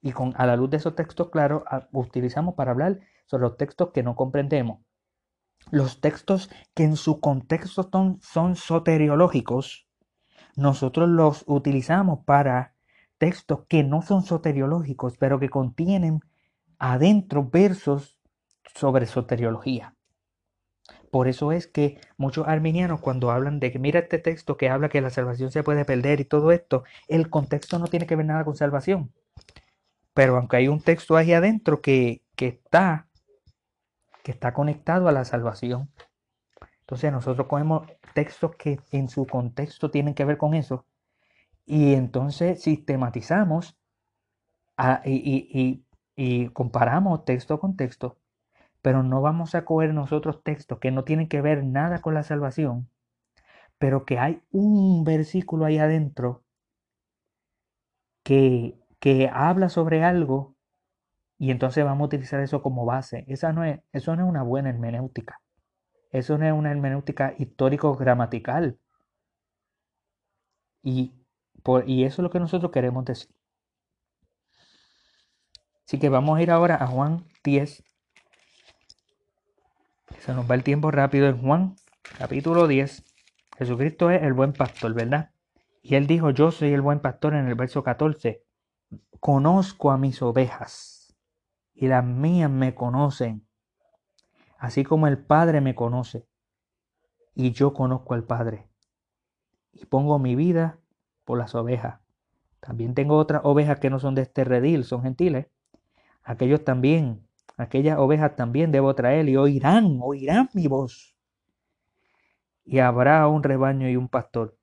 y 0.00 0.12
con, 0.12 0.32
a 0.36 0.46
la 0.46 0.56
luz 0.56 0.70
de 0.70 0.78
esos 0.78 0.94
textos 0.94 1.30
claros 1.30 1.62
utilizamos 1.92 2.54
para 2.54 2.72
hablar 2.72 3.00
sobre 3.26 3.42
los 3.42 3.56
textos 3.56 3.90
que 3.92 4.02
no 4.02 4.16
comprendemos. 4.16 4.80
Los 5.70 6.00
textos 6.00 6.50
que 6.74 6.84
en 6.84 6.96
su 6.96 7.20
contexto 7.20 7.90
son, 8.20 8.56
soteriológicos, 8.56 9.86
nosotros 10.56 11.08
los 11.08 11.44
utilizamos 11.46 12.20
para 12.24 12.74
textos 13.18 13.64
que 13.68 13.84
no 13.84 14.02
son 14.02 14.22
soteriológicos, 14.22 15.16
pero 15.18 15.38
que 15.38 15.50
contienen 15.50 16.20
adentro 16.78 17.48
versos 17.50 18.18
sobre 18.74 19.06
soteriología. 19.06 19.94
Por 21.10 21.28
eso 21.28 21.52
es 21.52 21.66
que 21.66 22.00
muchos 22.16 22.46
arminianos 22.46 23.00
cuando 23.00 23.30
hablan 23.30 23.60
de 23.60 23.72
que 23.72 23.78
mira 23.78 24.00
este 24.00 24.18
texto 24.18 24.56
que 24.56 24.68
habla 24.68 24.88
que 24.88 25.00
la 25.00 25.10
salvación 25.10 25.50
se 25.50 25.62
puede 25.62 25.84
perder 25.84 26.20
y 26.20 26.24
todo 26.24 26.52
esto, 26.52 26.84
el 27.08 27.30
contexto 27.30 27.78
no 27.78 27.86
tiene 27.86 28.06
que 28.06 28.16
ver 28.16 28.26
nada 28.26 28.44
con 28.44 28.56
salvación. 28.56 29.12
Pero 30.14 30.36
aunque 30.36 30.56
hay 30.58 30.68
un 30.68 30.80
texto 30.80 31.16
ahí 31.16 31.32
adentro 31.32 31.80
que, 31.80 32.22
que 32.36 32.48
está, 32.48 33.07
que 34.28 34.32
está 34.32 34.52
conectado 34.52 35.08
a 35.08 35.12
la 35.12 35.24
salvación. 35.24 35.90
Entonces 36.80 37.10
nosotros 37.10 37.46
cogemos 37.46 37.90
textos 38.12 38.54
que 38.56 38.78
en 38.92 39.08
su 39.08 39.26
contexto 39.26 39.90
tienen 39.90 40.12
que 40.12 40.26
ver 40.26 40.36
con 40.36 40.52
eso 40.52 40.84
y 41.64 41.94
entonces 41.94 42.60
sistematizamos 42.60 43.78
y, 45.06 45.82
comparamos 46.52 47.24
texto 47.24 47.58
con 47.58 47.74
texto, 47.74 48.18
pero 48.82 49.02
no 49.02 49.22
vamos 49.22 49.54
a 49.54 49.64
coger 49.64 49.94
nosotros 49.94 50.42
textos 50.42 50.78
que 50.78 50.90
no 50.90 51.04
tienen 51.04 51.30
que 51.30 51.40
ver 51.40 51.64
nada 51.64 52.02
con 52.02 52.12
la 52.12 52.22
salvación, 52.22 52.90
pero 53.78 54.04
que 54.04 54.18
hay 54.18 54.42
un 54.50 55.04
versículo 55.04 55.64
ahí 55.64 55.78
adentro 55.78 56.44
que 58.24 59.30
habla 59.32 59.70
sobre 59.70 60.04
algo 60.04 60.57
y 61.38 61.52
entonces 61.52 61.84
vamos 61.84 62.02
a 62.02 62.06
utilizar 62.06 62.40
eso 62.40 62.62
como 62.62 62.84
base. 62.84 63.24
Esa 63.28 63.52
no 63.52 63.64
es, 63.64 63.80
eso 63.92 64.16
no 64.16 64.24
es 64.24 64.28
una 64.28 64.42
buena 64.42 64.70
hermenéutica. 64.70 65.40
Eso 66.10 66.36
no 66.36 66.46
es 66.46 66.52
una 66.52 66.72
hermenéutica 66.72 67.34
histórico-gramatical. 67.38 68.78
Y, 70.82 71.14
por, 71.62 71.88
y 71.88 72.04
eso 72.04 72.22
es 72.22 72.24
lo 72.24 72.30
que 72.30 72.40
nosotros 72.40 72.72
queremos 72.72 73.04
decir. 73.04 73.30
Así 75.86 75.98
que 75.98 76.08
vamos 76.08 76.38
a 76.38 76.42
ir 76.42 76.50
ahora 76.50 76.74
a 76.74 76.86
Juan 76.88 77.24
10. 77.44 77.84
Se 80.18 80.34
nos 80.34 80.50
va 80.50 80.56
el 80.56 80.64
tiempo 80.64 80.90
rápido 80.90 81.28
en 81.28 81.40
Juan, 81.40 81.76
capítulo 82.18 82.66
10. 82.66 83.04
Jesucristo 83.58 84.10
es 84.10 84.22
el 84.22 84.32
buen 84.32 84.52
pastor, 84.52 84.92
¿verdad? 84.92 85.30
Y 85.82 85.94
él 85.94 86.06
dijo, 86.08 86.30
yo 86.30 86.50
soy 86.50 86.72
el 86.72 86.80
buen 86.80 86.98
pastor 87.00 87.34
en 87.34 87.46
el 87.46 87.54
verso 87.54 87.84
14. 87.84 88.42
Conozco 89.20 89.90
a 89.92 89.98
mis 89.98 90.20
ovejas 90.20 90.97
y 91.80 91.86
las 91.86 92.04
mías 92.04 92.50
me 92.50 92.74
conocen, 92.74 93.46
así 94.58 94.82
como 94.82 95.06
el 95.06 95.16
Padre 95.16 95.60
me 95.60 95.76
conoce 95.76 96.26
y 97.34 97.52
yo 97.52 97.72
conozco 97.72 98.14
al 98.14 98.24
Padre. 98.24 98.68
Y 99.72 99.86
pongo 99.86 100.18
mi 100.18 100.34
vida 100.34 100.80
por 101.24 101.38
las 101.38 101.54
ovejas. 101.54 102.00
También 102.58 102.94
tengo 102.94 103.16
otras 103.16 103.42
ovejas 103.44 103.78
que 103.78 103.90
no 103.90 104.00
son 104.00 104.16
de 104.16 104.22
este 104.22 104.42
redil, 104.42 104.84
son 104.84 105.02
gentiles 105.02 105.46
aquellos 106.24 106.64
también, 106.64 107.26
aquellas 107.56 107.98
ovejas 107.98 108.34
también 108.34 108.72
debo 108.72 108.94
traer 108.94 109.28
y 109.28 109.36
oirán, 109.36 109.98
oirán 110.02 110.50
mi 110.52 110.66
voz. 110.66 111.16
Y 112.64 112.80
habrá 112.80 113.26
un 113.28 113.42
rebaño 113.42 113.88
y 113.88 113.96
un 113.96 114.08
pastor. 114.08 114.58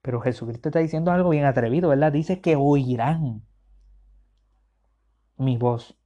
Pero 0.00 0.20
Jesucristo 0.20 0.70
está 0.70 0.78
diciendo 0.78 1.10
algo 1.10 1.30
bien 1.30 1.44
atrevido, 1.44 1.90
¿verdad? 1.90 2.12
Dice 2.12 2.40
que 2.40 2.56
oirán 2.56 3.42
mi 5.36 5.58
voz. 5.58 5.99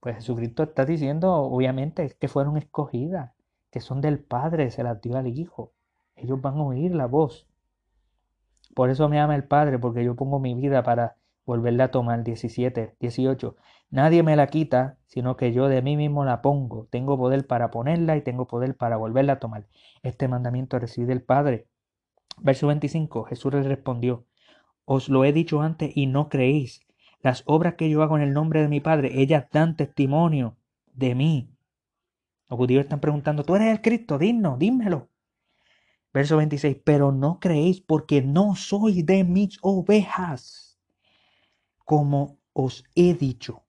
Pues 0.00 0.16
Jesucristo 0.16 0.62
está 0.62 0.84
diciendo, 0.84 1.34
obviamente, 1.34 2.16
que 2.18 2.28
fueron 2.28 2.56
escogidas, 2.56 3.32
que 3.70 3.80
son 3.80 4.00
del 4.00 4.20
Padre, 4.20 4.70
se 4.70 4.82
las 4.82 5.00
dio 5.00 5.16
al 5.16 5.26
Hijo. 5.26 5.72
Ellos 6.14 6.40
van 6.40 6.58
a 6.58 6.62
oír 6.62 6.94
la 6.94 7.06
voz. 7.06 7.48
Por 8.74 8.90
eso 8.90 9.08
me 9.08 9.20
ama 9.20 9.34
el 9.34 9.44
Padre, 9.44 9.78
porque 9.78 10.04
yo 10.04 10.14
pongo 10.14 10.38
mi 10.38 10.54
vida 10.54 10.82
para 10.82 11.16
volverla 11.44 11.84
a 11.84 11.90
tomar. 11.90 12.22
17, 12.22 12.94
18. 13.00 13.56
Nadie 13.90 14.22
me 14.22 14.36
la 14.36 14.46
quita, 14.48 14.98
sino 15.06 15.36
que 15.36 15.52
yo 15.52 15.68
de 15.68 15.82
mí 15.82 15.96
mismo 15.96 16.24
la 16.24 16.42
pongo. 16.42 16.86
Tengo 16.90 17.16
poder 17.16 17.46
para 17.46 17.70
ponerla 17.70 18.16
y 18.16 18.22
tengo 18.22 18.46
poder 18.46 18.76
para 18.76 18.96
volverla 18.96 19.34
a 19.34 19.38
tomar. 19.40 19.66
Este 20.02 20.28
mandamiento 20.28 20.78
recibe 20.78 21.12
el 21.12 21.22
Padre. 21.22 21.66
Verso 22.38 22.66
25. 22.68 23.24
Jesús 23.24 23.52
le 23.54 23.62
respondió, 23.62 24.26
Os 24.84 25.08
lo 25.08 25.24
he 25.24 25.32
dicho 25.32 25.60
antes 25.60 25.90
y 25.96 26.06
no 26.06 26.28
creéis. 26.28 26.87
Las 27.20 27.42
obras 27.46 27.74
que 27.74 27.90
yo 27.90 28.02
hago 28.02 28.16
en 28.16 28.22
el 28.22 28.32
nombre 28.32 28.62
de 28.62 28.68
mi 28.68 28.80
Padre, 28.80 29.20
ellas 29.20 29.46
dan 29.52 29.76
testimonio 29.76 30.56
de 30.92 31.14
mí. 31.14 31.50
Los 32.48 32.58
judíos 32.58 32.82
están 32.84 33.00
preguntando, 33.00 33.44
tú 33.44 33.56
eres 33.56 33.68
el 33.68 33.82
Cristo, 33.82 34.18
dinos, 34.18 34.58
dímelo. 34.58 35.08
Verso 36.12 36.36
26, 36.38 36.78
pero 36.84 37.12
no 37.12 37.38
creéis 37.38 37.80
porque 37.80 38.22
no 38.22 38.54
soy 38.56 39.02
de 39.02 39.24
mis 39.24 39.58
ovejas 39.62 40.68
como 41.84 42.38
os 42.52 42.84
he 42.94 43.14
dicho. 43.14 43.64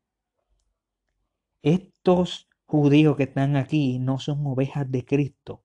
Estos 1.62 2.50
judíos 2.66 3.18
que 3.18 3.24
están 3.24 3.56
aquí 3.56 4.00
no 4.00 4.20
son 4.20 4.46
ovejas 4.46 4.90
de 4.92 5.06
Cristo. 5.06 5.64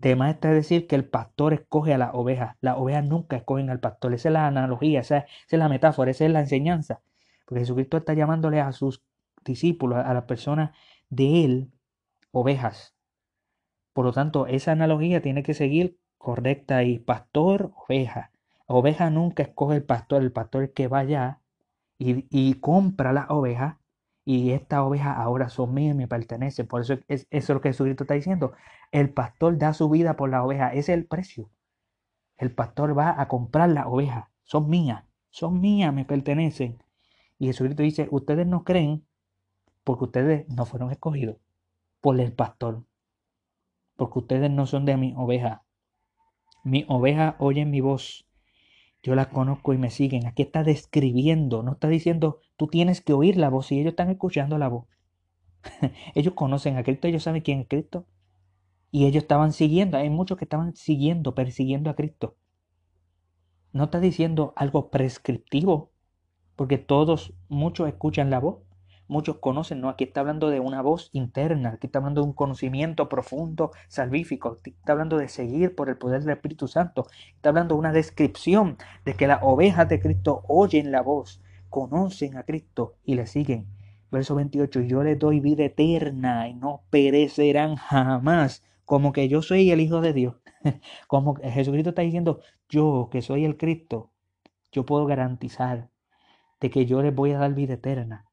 Además 0.00 0.34
está 0.34 0.52
decir 0.52 0.86
que 0.86 0.94
el 0.94 1.08
pastor 1.08 1.54
escoge 1.54 1.94
a 1.94 1.98
las 1.98 2.10
ovejas. 2.14 2.56
Las 2.60 2.76
ovejas 2.78 3.04
nunca 3.04 3.36
escogen 3.36 3.68
al 3.70 3.80
pastor. 3.80 4.14
Esa 4.14 4.28
es 4.28 4.32
la 4.32 4.46
analogía, 4.46 5.00
esa, 5.00 5.26
es 5.48 5.58
la 5.58 5.68
metáfora, 5.68 6.10
esa 6.10 6.24
es 6.24 6.30
la 6.30 6.40
enseñanza. 6.40 7.00
Porque 7.48 7.60
Jesucristo 7.60 7.96
está 7.96 8.12
llamándole 8.12 8.60
a 8.60 8.72
sus 8.72 9.02
discípulos, 9.42 10.04
a 10.04 10.12
las 10.12 10.24
personas 10.24 10.76
de 11.08 11.46
él, 11.46 11.72
ovejas. 12.30 12.94
Por 13.94 14.04
lo 14.04 14.12
tanto, 14.12 14.46
esa 14.46 14.72
analogía 14.72 15.22
tiene 15.22 15.42
que 15.42 15.54
seguir 15.54 15.98
correcta 16.18 16.84
y 16.84 16.98
pastor, 16.98 17.72
oveja. 17.88 18.32
Oveja 18.66 19.08
nunca 19.08 19.44
escoge 19.44 19.76
el 19.76 19.82
pastor, 19.82 20.20
el 20.20 20.30
pastor 20.30 20.74
que 20.74 20.88
vaya 20.88 21.40
y, 21.98 22.54
compra 22.60 23.14
las 23.14 23.30
ovejas 23.30 23.76
y 24.26 24.50
estas 24.50 24.80
ovejas 24.80 25.16
ahora 25.16 25.48
son 25.48 25.72
mías 25.72 25.96
me 25.96 26.06
pertenecen. 26.06 26.66
Por 26.66 26.82
eso 26.82 26.92
es, 26.92 27.02
eso 27.08 27.26
es 27.30 27.48
lo 27.48 27.62
que 27.62 27.70
Jesucristo 27.70 28.04
está 28.04 28.12
diciendo. 28.12 28.52
El 28.92 29.08
pastor 29.14 29.56
da 29.56 29.72
su 29.72 29.88
vida 29.88 30.16
por 30.16 30.28
la 30.28 30.44
oveja. 30.44 30.68
Ese 30.68 30.92
es 30.92 30.98
el 30.98 31.06
precio. 31.06 31.50
El 32.36 32.54
pastor 32.54 32.96
va 32.96 33.18
a 33.18 33.26
comprar 33.26 33.70
las 33.70 33.86
ovejas. 33.86 34.26
Son 34.42 34.68
mías. 34.68 35.04
Son 35.30 35.62
mías, 35.62 35.94
me 35.94 36.04
pertenecen. 36.04 36.78
Y 37.38 37.46
Jesucristo 37.46 37.82
dice, 37.82 38.08
ustedes 38.10 38.46
no 38.46 38.64
creen 38.64 39.06
porque 39.84 40.04
ustedes 40.04 40.48
no 40.48 40.66
fueron 40.66 40.90
escogidos 40.90 41.36
por 42.00 42.20
el 42.20 42.32
pastor. 42.32 42.84
Porque 43.96 44.18
ustedes 44.18 44.50
no 44.50 44.66
son 44.66 44.84
de 44.84 44.96
mi 44.96 45.14
oveja. 45.16 45.64
Mi 46.64 46.84
oveja 46.88 47.36
oyen 47.38 47.70
mi 47.70 47.80
voz 47.80 48.28
yo 49.02 49.14
las 49.14 49.28
conozco 49.28 49.72
y 49.72 49.78
me 49.78 49.90
siguen. 49.90 50.26
Aquí 50.26 50.42
está 50.42 50.64
describiendo, 50.64 51.62
no 51.62 51.72
está 51.72 51.88
diciendo 51.88 52.40
tú 52.56 52.66
tienes 52.66 53.00
que 53.00 53.12
oír 53.12 53.36
la 53.36 53.48
voz 53.48 53.70
y 53.72 53.78
ellos 53.78 53.92
están 53.92 54.10
escuchando 54.10 54.58
la 54.58 54.68
voz. 54.68 54.86
ellos 56.14 56.34
conocen 56.34 56.76
a 56.76 56.82
Cristo, 56.82 57.08
ellos 57.08 57.22
saben 57.22 57.42
quién 57.42 57.60
es 57.60 57.68
Cristo. 57.68 58.06
Y 58.90 59.06
ellos 59.06 59.22
estaban 59.22 59.52
siguiendo, 59.52 59.98
hay 59.98 60.10
muchos 60.10 60.38
que 60.38 60.44
estaban 60.44 60.74
siguiendo, 60.74 61.34
persiguiendo 61.34 61.90
a 61.90 61.94
Cristo. 61.94 62.36
No 63.72 63.84
está 63.84 64.00
diciendo 64.00 64.54
algo 64.56 64.90
prescriptivo, 64.90 65.92
porque 66.58 66.76
todos, 66.76 67.32
muchos 67.48 67.86
escuchan 67.86 68.30
la 68.30 68.40
voz, 68.40 68.58
muchos 69.06 69.38
conocen, 69.38 69.80
no, 69.80 69.88
aquí 69.88 70.02
está 70.02 70.22
hablando 70.22 70.50
de 70.50 70.58
una 70.58 70.82
voz 70.82 71.08
interna, 71.12 71.74
aquí 71.74 71.86
está 71.86 72.00
hablando 72.00 72.20
de 72.20 72.26
un 72.26 72.32
conocimiento 72.32 73.08
profundo, 73.08 73.70
salvífico, 73.86 74.56
está 74.64 74.90
hablando 74.90 75.18
de 75.18 75.28
seguir 75.28 75.76
por 75.76 75.88
el 75.88 75.96
poder 75.96 76.22
del 76.22 76.30
Espíritu 76.30 76.66
Santo, 76.66 77.06
está 77.36 77.50
hablando 77.50 77.76
de 77.76 77.78
una 77.78 77.92
descripción 77.92 78.76
de 79.04 79.14
que 79.14 79.28
las 79.28 79.38
ovejas 79.40 79.88
de 79.88 80.00
Cristo 80.00 80.42
oyen 80.48 80.90
la 80.90 81.00
voz, 81.00 81.40
conocen 81.70 82.36
a 82.36 82.42
Cristo 82.42 82.96
y 83.04 83.14
le 83.14 83.28
siguen. 83.28 83.68
Verso 84.10 84.34
28, 84.34 84.80
yo 84.80 85.04
les 85.04 85.16
doy 85.16 85.38
vida 85.38 85.64
eterna 85.64 86.48
y 86.48 86.54
no 86.54 86.82
perecerán 86.90 87.76
jamás, 87.76 88.64
como 88.84 89.12
que 89.12 89.28
yo 89.28 89.42
soy 89.42 89.70
el 89.70 89.80
Hijo 89.80 90.00
de 90.00 90.12
Dios. 90.12 90.34
Como 91.06 91.36
Jesucristo 91.36 91.90
está 91.90 92.02
diciendo, 92.02 92.40
yo 92.68 93.10
que 93.12 93.22
soy 93.22 93.44
el 93.44 93.56
Cristo, 93.56 94.10
yo 94.72 94.84
puedo 94.84 95.06
garantizar 95.06 95.88
de 96.60 96.70
que 96.70 96.86
yo 96.86 97.02
les 97.02 97.14
voy 97.14 97.32
a 97.32 97.38
dar 97.38 97.54
vida 97.54 97.74
eterna 97.74 98.24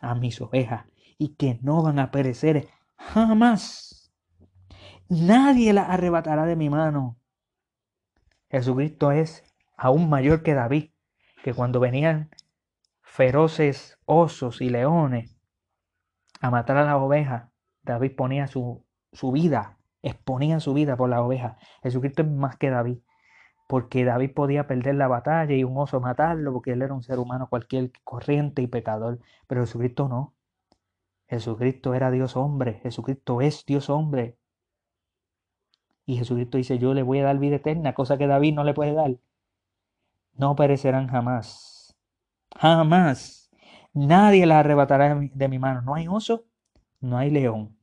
a 0.00 0.14
mis 0.14 0.40
ovejas 0.40 0.86
y 1.18 1.34
que 1.34 1.58
no 1.62 1.82
van 1.82 1.98
a 1.98 2.10
perecer 2.10 2.68
jamás. 2.96 4.12
Nadie 5.08 5.72
las 5.72 5.88
arrebatará 5.88 6.44
de 6.46 6.56
mi 6.56 6.70
mano. 6.70 7.18
Jesucristo 8.50 9.12
es 9.12 9.44
aún 9.76 10.08
mayor 10.08 10.42
que 10.42 10.54
David, 10.54 10.90
que 11.42 11.54
cuando 11.54 11.80
venían 11.80 12.30
feroces 13.02 13.98
osos 14.04 14.60
y 14.60 14.70
leones 14.70 15.38
a 16.40 16.50
matar 16.50 16.76
a 16.76 16.84
las 16.84 16.96
ovejas, 16.96 17.50
David 17.82 18.12
ponía 18.16 18.46
su, 18.46 18.86
su 19.12 19.32
vida, 19.32 19.78
exponía 20.02 20.60
su 20.60 20.74
vida 20.74 20.96
por 20.96 21.08
las 21.08 21.20
ovejas. 21.20 21.56
Jesucristo 21.82 22.22
es 22.22 22.28
más 22.28 22.56
que 22.56 22.70
David 22.70 22.98
porque 23.68 24.04
David 24.04 24.32
podía 24.34 24.66
perder 24.66 24.96
la 24.96 25.08
batalla 25.08 25.54
y 25.54 25.62
un 25.62 25.76
oso 25.76 26.00
matarlo, 26.00 26.52
porque 26.54 26.72
él 26.72 26.82
era 26.82 26.94
un 26.94 27.02
ser 27.02 27.18
humano 27.18 27.48
cualquier 27.48 27.92
corriente 28.02 28.62
y 28.62 28.66
pecador, 28.66 29.20
pero 29.46 29.60
Jesucristo 29.60 30.08
no. 30.08 30.34
Jesucristo 31.28 31.94
era 31.94 32.10
Dios 32.10 32.36
hombre, 32.36 32.80
Jesucristo 32.82 33.42
es 33.42 33.66
Dios 33.66 33.90
hombre. 33.90 34.38
Y 36.06 36.16
Jesucristo 36.16 36.56
dice, 36.56 36.78
yo 36.78 36.94
le 36.94 37.02
voy 37.02 37.18
a 37.18 37.24
dar 37.24 37.38
vida 37.38 37.56
eterna, 37.56 37.94
cosa 37.94 38.16
que 38.16 38.26
David 38.26 38.54
no 38.54 38.64
le 38.64 38.72
puede 38.72 38.94
dar. 38.94 39.18
No 40.32 40.56
perecerán 40.56 41.08
jamás. 41.08 41.94
Jamás. 42.56 43.50
Nadie 43.92 44.46
la 44.46 44.60
arrebatará 44.60 45.14
de 45.14 45.48
mi 45.48 45.58
mano. 45.58 45.82
No 45.82 45.94
hay 45.94 46.08
oso, 46.08 46.46
no 47.00 47.18
hay 47.18 47.30
león. 47.30 47.76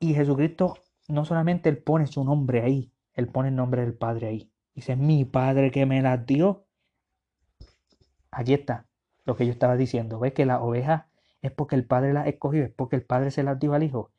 Y 0.00 0.14
Jesucristo 0.14 0.78
no 1.08 1.24
solamente 1.26 1.68
él 1.68 1.78
pone 1.78 2.06
su 2.06 2.24
nombre 2.24 2.62
ahí, 2.62 2.91
él 3.14 3.28
pone 3.28 3.48
el 3.48 3.56
nombre 3.56 3.82
del 3.82 3.94
Padre 3.94 4.28
ahí. 4.28 4.50
Dice, 4.74 4.96
mi 4.96 5.24
Padre 5.24 5.70
que 5.70 5.86
me 5.86 6.02
las 6.02 6.24
dio. 6.26 6.66
Allí 8.30 8.54
está 8.54 8.86
lo 9.24 9.36
que 9.36 9.46
yo 9.46 9.52
estaba 9.52 9.76
diciendo. 9.76 10.18
Ves 10.18 10.32
que 10.32 10.46
las 10.46 10.60
ovejas 10.60 11.04
es 11.42 11.52
porque 11.52 11.76
el 11.76 11.84
Padre 11.84 12.12
las 12.12 12.26
escogió, 12.26 12.64
es 12.64 12.70
porque 12.70 12.96
el 12.96 13.04
Padre 13.04 13.30
se 13.30 13.42
las 13.42 13.58
dio 13.58 13.74
al 13.74 13.82
Hijo. 13.82 14.10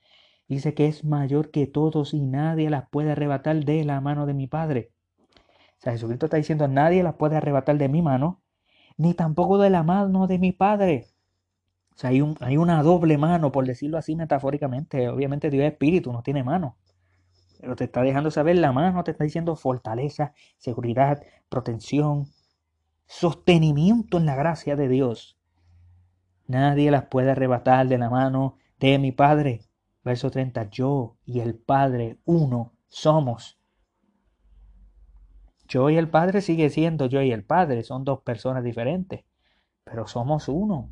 Dice 0.48 0.74
que 0.74 0.88
es 0.88 1.04
mayor 1.04 1.52
que 1.52 1.68
todos 1.68 2.14
y 2.14 2.22
nadie 2.22 2.70
las 2.70 2.88
puede 2.90 3.12
arrebatar 3.12 3.64
de 3.64 3.84
la 3.86 4.02
mano 4.02 4.26
de 4.26 4.34
mi 4.34 4.48
Padre. 4.48 4.92
O 5.80 5.82
sea, 5.84 5.94
Jesucristo 5.94 6.28
está 6.28 6.38
diciendo, 6.38 6.68
nadie 6.68 7.04
las 7.04 7.16
puede 7.16 7.36
arrebatar 7.38 7.78
de 7.78 7.90
mi 7.90 8.02
mano, 8.02 8.42
ni 8.98 9.14
tampoco 9.14 9.58
de 9.58 9.70
la 9.70 9.84
mano 9.84 10.28
de 10.28 10.38
mi 10.40 10.52
Padre. 10.52 11.08
O 11.96 11.98
sea, 11.98 12.10
hay, 12.10 12.22
un, 12.22 12.36
hay 12.42 12.58
una 12.58 12.82
doble 12.84 13.18
mano, 13.18 13.52
por 13.52 13.66
decirlo 13.66 13.98
así 13.98 14.16
metafóricamente. 14.16 15.10
Obviamente 15.10 15.50
Dios 15.50 15.66
es 15.66 15.72
espíritu, 15.72 16.12
no 16.12 16.24
tiene 16.24 16.44
mano. 16.44 16.78
Pero 17.64 17.78
te 17.78 17.86
está 17.86 18.02
dejando 18.02 18.30
saber 18.30 18.58
la 18.58 18.74
mano, 18.74 19.06
te 19.06 19.12
está 19.12 19.24
diciendo 19.24 19.56
fortaleza, 19.56 20.34
seguridad, 20.58 21.24
protección, 21.48 22.26
sostenimiento 23.06 24.18
en 24.18 24.26
la 24.26 24.36
gracia 24.36 24.76
de 24.76 24.90
Dios. 24.90 25.40
Nadie 26.46 26.92
las 26.92 27.06
puede 27.06 27.32
arrebatar 27.32 27.88
de 27.88 27.98
la 27.98 28.10
mano 28.10 28.58
de 28.82 29.00
mi 29.00 29.14
Padre. 29.14 29.62
Verso 30.04 30.30
30. 30.30 30.72
Yo 30.72 31.16
y 31.24 31.40
el 31.40 31.56
Padre 31.56 32.20
uno 32.26 32.74
somos. 32.90 33.58
Yo 35.66 35.90
y 35.90 35.96
el 35.96 36.10
Padre 36.10 36.42
sigue 36.42 36.70
siendo 36.70 37.06
yo 37.06 37.22
y 37.22 37.32
el 37.32 37.46
Padre. 37.46 37.84
Son 37.84 38.04
dos 38.04 38.20
personas 38.24 38.66
diferentes. 38.66 39.24
Pero 39.86 40.06
somos 40.06 40.50
uno. 40.50 40.90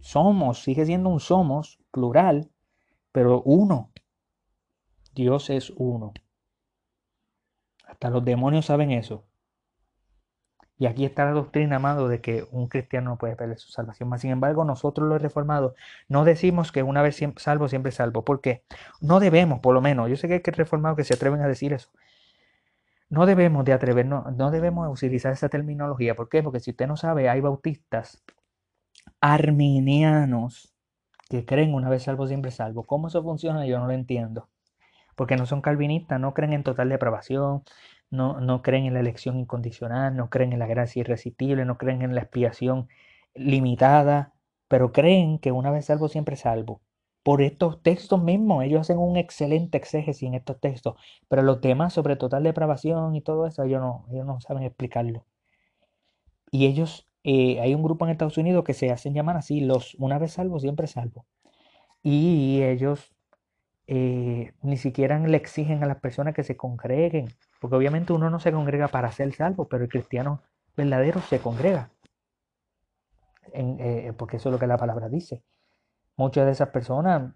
Somos, 0.00 0.64
sigue 0.64 0.84
siendo 0.84 1.10
un 1.10 1.20
somos, 1.20 1.78
plural, 1.92 2.50
pero 3.12 3.40
uno. 3.42 3.92
Dios 5.14 5.50
es 5.50 5.70
uno. 5.76 6.12
Hasta 7.86 8.10
los 8.10 8.24
demonios 8.24 8.66
saben 8.66 8.90
eso. 8.90 9.24
Y 10.78 10.86
aquí 10.86 11.04
está 11.04 11.24
la 11.24 11.30
doctrina, 11.30 11.76
amado, 11.76 12.08
de 12.08 12.20
que 12.20 12.44
un 12.50 12.66
cristiano 12.66 13.10
no 13.10 13.18
puede 13.18 13.36
perder 13.36 13.58
su 13.58 13.70
salvación. 13.70 14.08
Mas, 14.08 14.22
sin 14.22 14.30
embargo, 14.30 14.64
nosotros 14.64 15.08
los 15.08 15.22
reformados 15.22 15.74
no 16.08 16.24
decimos 16.24 16.72
que 16.72 16.82
una 16.82 17.02
vez 17.02 17.20
salvo, 17.36 17.68
siempre 17.68 17.92
salvo. 17.92 18.24
¿Por 18.24 18.40
qué? 18.40 18.64
No 19.00 19.20
debemos, 19.20 19.60
por 19.60 19.74
lo 19.74 19.80
menos. 19.80 20.08
Yo 20.08 20.16
sé 20.16 20.26
que 20.26 20.34
hay 20.34 20.40
reformados 20.40 20.96
que 20.96 21.04
se 21.04 21.14
atreven 21.14 21.40
a 21.40 21.46
decir 21.46 21.72
eso. 21.72 21.90
No 23.10 23.26
debemos 23.26 23.64
de 23.64 23.74
atrevernos, 23.74 24.34
no 24.34 24.50
debemos 24.50 24.90
utilizar 24.90 25.32
esa 25.32 25.48
terminología. 25.48 26.16
¿Por 26.16 26.28
qué? 26.28 26.42
Porque 26.42 26.60
si 26.60 26.70
usted 26.70 26.86
no 26.88 26.96
sabe, 26.96 27.28
hay 27.28 27.40
bautistas 27.40 28.24
arminianos 29.20 30.74
que 31.28 31.44
creen 31.44 31.74
una 31.74 31.90
vez 31.90 32.04
salvo, 32.04 32.26
siempre 32.26 32.50
salvo. 32.50 32.84
¿Cómo 32.84 33.08
eso 33.08 33.22
funciona? 33.22 33.66
Yo 33.66 33.78
no 33.78 33.86
lo 33.86 33.92
entiendo. 33.92 34.48
Porque 35.14 35.36
no 35.36 35.46
son 35.46 35.60
calvinistas, 35.62 36.20
no 36.20 36.34
creen 36.34 36.52
en 36.54 36.62
total 36.64 36.88
depravación, 36.88 37.62
no, 38.10 38.40
no 38.40 38.62
creen 38.62 38.86
en 38.86 38.94
la 38.94 39.00
elección 39.00 39.38
incondicional, 39.38 40.16
no 40.16 40.30
creen 40.30 40.52
en 40.52 40.58
la 40.58 40.66
gracia 40.66 41.00
irresistible, 41.00 41.64
no 41.64 41.78
creen 41.78 42.02
en 42.02 42.14
la 42.14 42.22
expiación 42.22 42.88
limitada, 43.34 44.34
pero 44.68 44.92
creen 44.92 45.38
que 45.38 45.52
una 45.52 45.70
vez 45.70 45.86
salvo, 45.86 46.08
siempre 46.08 46.36
salvo. 46.36 46.82
Por 47.22 47.42
estos 47.42 47.82
textos 47.82 48.22
mismos, 48.22 48.64
ellos 48.64 48.80
hacen 48.82 48.98
un 48.98 49.16
excelente 49.16 49.78
exégesis 49.78 50.26
en 50.28 50.34
estos 50.34 50.60
textos, 50.60 50.96
pero 51.28 51.42
los 51.42 51.60
temas 51.60 51.92
sobre 51.92 52.16
total 52.16 52.42
depravación 52.42 53.14
y 53.14 53.22
todo 53.22 53.46
eso, 53.46 53.62
ellos 53.64 53.80
no, 53.80 54.06
ellos 54.10 54.26
no 54.26 54.40
saben 54.40 54.64
explicarlo. 54.64 55.24
Y 56.50 56.66
ellos, 56.66 57.08
eh, 57.24 57.60
hay 57.60 57.74
un 57.74 57.82
grupo 57.82 58.04
en 58.04 58.12
Estados 58.12 58.38
Unidos 58.38 58.64
que 58.64 58.74
se 58.74 58.90
hacen 58.90 59.14
llamar 59.14 59.36
así, 59.36 59.60
los 59.60 59.94
una 59.96 60.18
vez 60.18 60.32
salvo, 60.32 60.60
siempre 60.60 60.86
salvo. 60.86 61.26
Y 62.02 62.62
ellos 62.62 63.11
eh, 63.86 64.52
ni 64.62 64.76
siquiera 64.76 65.18
le 65.18 65.36
exigen 65.36 65.82
a 65.82 65.86
las 65.86 66.00
personas 66.00 66.34
que 66.34 66.44
se 66.44 66.56
congreguen, 66.56 67.28
porque 67.60 67.76
obviamente 67.76 68.12
uno 68.12 68.30
no 68.30 68.40
se 68.40 68.52
congrega 68.52 68.88
para 68.88 69.12
ser 69.12 69.32
salvo, 69.34 69.68
pero 69.68 69.84
el 69.84 69.90
cristiano 69.90 70.42
verdadero 70.76 71.20
se 71.20 71.40
congrega, 71.40 71.90
eh, 73.52 74.12
porque 74.16 74.36
eso 74.38 74.48
es 74.48 74.52
lo 74.52 74.58
que 74.58 74.66
la 74.66 74.78
palabra 74.78 75.08
dice. 75.08 75.42
Muchas 76.16 76.46
de 76.46 76.52
esas 76.52 76.68
personas 76.68 77.32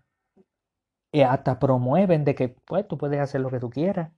eh, 1.12 1.24
hasta 1.24 1.58
promueven 1.58 2.24
de 2.24 2.34
que 2.34 2.48
pues 2.66 2.86
tú 2.86 2.98
puedes 2.98 3.20
hacer 3.20 3.40
lo 3.40 3.50
que 3.50 3.60
tú 3.60 3.70
quieras. 3.70 4.12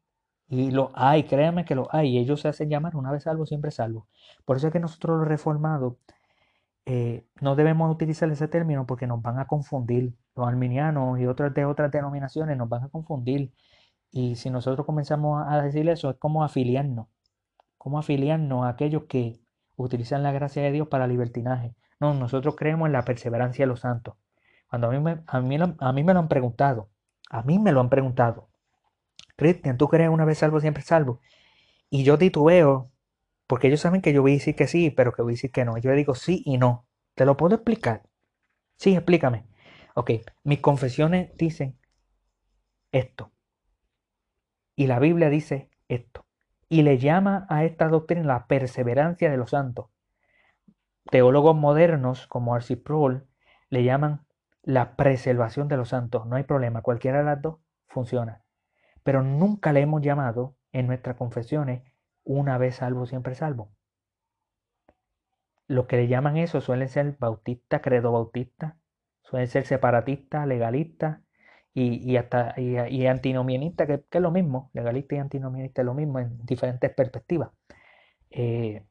Y 0.48 0.70
lo 0.72 0.90
hay, 0.94 1.24
créanme 1.24 1.64
que 1.64 1.74
lo 1.74 1.86
hay. 1.92 2.18
Ellos 2.18 2.40
se 2.40 2.48
hacen 2.48 2.70
llamar 2.70 2.96
una 2.96 3.12
vez 3.12 3.24
salvo, 3.24 3.46
siempre 3.46 3.70
salvo. 3.70 4.08
Por 4.44 4.56
eso 4.56 4.68
es 4.68 4.72
que 4.72 4.80
nosotros 4.80 5.18
los 5.18 5.28
reformados 5.28 5.94
no 7.40 7.56
debemos 7.56 7.94
utilizar 7.94 8.30
ese 8.30 8.48
término 8.48 8.86
porque 8.86 9.06
nos 9.06 9.20
van 9.20 9.38
a 9.38 9.46
confundir 9.46 10.14
los 10.34 10.48
arminianos 10.48 11.20
y 11.20 11.26
otras 11.26 11.52
de 11.54 11.64
otras 11.64 11.90
denominaciones 11.90 12.56
nos 12.56 12.68
van 12.68 12.84
a 12.84 12.88
confundir. 12.88 13.52
Y 14.10 14.36
si 14.36 14.50
nosotros 14.50 14.86
comenzamos 14.86 15.44
a 15.46 15.60
decir 15.62 15.88
eso, 15.88 16.10
es 16.10 16.16
como 16.16 16.44
afiliarnos, 16.44 17.08
como 17.76 17.98
afiliarnos 17.98 18.64
a 18.64 18.70
aquellos 18.70 19.04
que 19.04 19.40
utilizan 19.76 20.22
la 20.22 20.32
gracia 20.32 20.62
de 20.62 20.72
Dios 20.72 20.88
para 20.88 21.06
libertinaje. 21.06 21.74
No, 22.00 22.14
nosotros 22.14 22.56
creemos 22.56 22.86
en 22.86 22.92
la 22.92 23.04
perseverancia 23.04 23.64
de 23.64 23.68
los 23.68 23.80
santos. 23.80 24.14
Cuando 24.70 24.88
a 24.88 24.90
mí 24.90 25.00
me, 25.00 25.22
a 25.26 25.40
mí, 25.40 25.58
a 25.78 25.92
mí 25.92 26.04
me 26.04 26.14
lo 26.14 26.20
han 26.20 26.28
preguntado, 26.28 26.90
a 27.30 27.42
mí 27.42 27.58
me 27.58 27.72
lo 27.72 27.80
han 27.80 27.90
preguntado, 27.90 28.48
Cristian, 29.36 29.76
¿tú 29.76 29.88
crees 29.88 30.10
una 30.10 30.24
vez 30.24 30.38
salvo, 30.38 30.60
siempre 30.60 30.82
salvo? 30.82 31.20
Y 31.90 32.04
yo 32.04 32.18
titubeo, 32.18 32.90
porque 33.48 33.68
ellos 33.68 33.80
saben 33.80 34.02
que 34.02 34.12
yo 34.12 34.20
voy 34.20 34.32
a 34.32 34.34
decir 34.34 34.54
que 34.54 34.68
sí, 34.68 34.90
pero 34.90 35.12
que 35.12 35.22
voy 35.22 35.32
a 35.32 35.34
decir 35.34 35.50
que 35.50 35.64
no. 35.64 35.78
Yo 35.78 35.90
le 35.90 35.96
digo 35.96 36.14
sí 36.14 36.42
y 36.44 36.58
no. 36.58 36.86
¿Te 37.14 37.24
lo 37.24 37.36
puedo 37.36 37.54
explicar? 37.56 38.02
Sí, 38.76 38.94
explícame. 38.94 39.48
Ok, 39.94 40.10
mis 40.44 40.60
confesiones 40.60 41.34
dicen 41.36 41.78
esto. 42.92 43.32
Y 44.76 44.86
la 44.86 44.98
Biblia 44.98 45.30
dice 45.30 45.70
esto. 45.88 46.26
Y 46.68 46.82
le 46.82 46.98
llama 46.98 47.46
a 47.48 47.64
esta 47.64 47.88
doctrina 47.88 48.22
la 48.22 48.46
perseverancia 48.46 49.30
de 49.30 49.38
los 49.38 49.50
santos. 49.50 49.86
Teólogos 51.10 51.56
modernos 51.56 52.26
como 52.26 52.54
Arcee 52.54 52.76
Sproul 52.76 53.26
le 53.70 53.82
llaman 53.82 54.26
la 54.62 54.94
preservación 54.94 55.68
de 55.68 55.78
los 55.78 55.88
santos. 55.88 56.26
No 56.26 56.36
hay 56.36 56.42
problema, 56.42 56.82
cualquiera 56.82 57.20
de 57.20 57.24
las 57.24 57.40
dos 57.40 57.60
funciona. 57.86 58.44
Pero 59.02 59.22
nunca 59.22 59.72
le 59.72 59.80
hemos 59.80 60.02
llamado 60.02 60.54
en 60.70 60.86
nuestras 60.86 61.16
confesiones 61.16 61.82
una 62.28 62.58
vez 62.58 62.76
salvo, 62.76 63.06
siempre 63.06 63.34
salvo. 63.34 63.72
Los 65.66 65.86
que 65.86 65.96
le 65.96 66.08
llaman 66.08 66.36
eso 66.36 66.60
suelen 66.60 66.88
ser 66.88 67.16
bautistas, 67.18 67.80
credo 67.82 68.12
bautistas, 68.12 68.74
Suelen 69.28 69.48
ser 69.48 69.66
separatistas, 69.66 70.46
legalistas 70.46 71.20
y, 71.74 72.16
hasta 72.16 72.54
y, 72.56 72.76
que, 72.76 74.04
es 74.10 74.22
lo 74.22 74.30
mismo, 74.30 74.70
legalista 74.72 75.16
y 75.16 75.18
antinomianista 75.18 75.82
es 75.82 75.86
lo 75.86 75.92
mismo 75.92 76.18
en 76.18 76.38
diferentes 76.46 76.90
perspectivas. 76.94 77.50
Eh, 78.30 78.86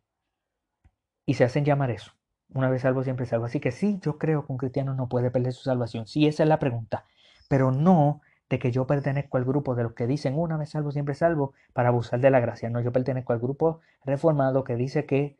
y 1.25 1.33
se 1.33 1.43
hacen 1.43 1.65
llamar 1.65 1.89
eso. 1.89 2.11
Una 2.53 2.69
vez 2.69 2.83
salvo, 2.83 3.03
siempre 3.03 3.25
salvo. 3.25 3.45
Así 3.45 3.59
que 3.59 3.71
sí, 3.71 3.99
yo 4.01 4.19
creo 4.19 4.45
que 4.45 4.51
un 4.51 4.59
cristiano 4.59 4.93
no 4.93 5.09
puede 5.09 5.31
perder 5.31 5.53
su 5.53 5.63
salvación. 5.63 6.05
Sí, 6.05 6.27
esa 6.27 6.43
es 6.43 6.49
la 6.49 6.59
pregunta. 6.59 7.05
Pero 7.49 7.71
no 7.71 8.21
de 8.49 8.59
que 8.59 8.71
yo 8.71 8.87
pertenezco 8.87 9.37
al 9.37 9.45
grupo 9.45 9.75
de 9.75 9.83
los 9.83 9.93
que 9.93 10.07
dicen 10.07 10.37
una 10.37 10.57
vez 10.57 10.69
salvo, 10.71 10.91
siempre 10.91 11.15
salvo, 11.15 11.53
para 11.73 11.89
abusar 11.89 12.19
de 12.19 12.31
la 12.31 12.39
gracia. 12.39 12.69
No, 12.69 12.81
yo 12.81 12.91
pertenezco 12.91 13.33
al 13.33 13.39
grupo 13.39 13.81
reformado 14.05 14.63
que 14.63 14.75
dice 14.75 15.05
que 15.05 15.37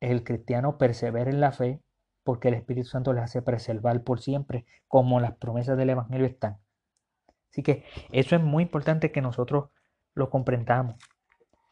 el 0.00 0.24
cristiano 0.24 0.78
persevera 0.78 1.30
en 1.30 1.40
la 1.40 1.52
fe, 1.52 1.80
porque 2.24 2.48
el 2.48 2.54
Espíritu 2.54 2.88
Santo 2.88 3.12
les 3.12 3.24
hace 3.24 3.42
preservar 3.42 4.02
por 4.02 4.20
siempre, 4.20 4.66
como 4.88 5.20
las 5.20 5.36
promesas 5.36 5.76
del 5.76 5.90
Evangelio 5.90 6.26
están. 6.26 6.58
Así 7.50 7.62
que 7.62 7.84
eso 8.12 8.36
es 8.36 8.42
muy 8.42 8.64
importante 8.64 9.12
que 9.12 9.20
nosotros 9.20 9.70
lo 10.14 10.30
comprendamos, 10.30 10.96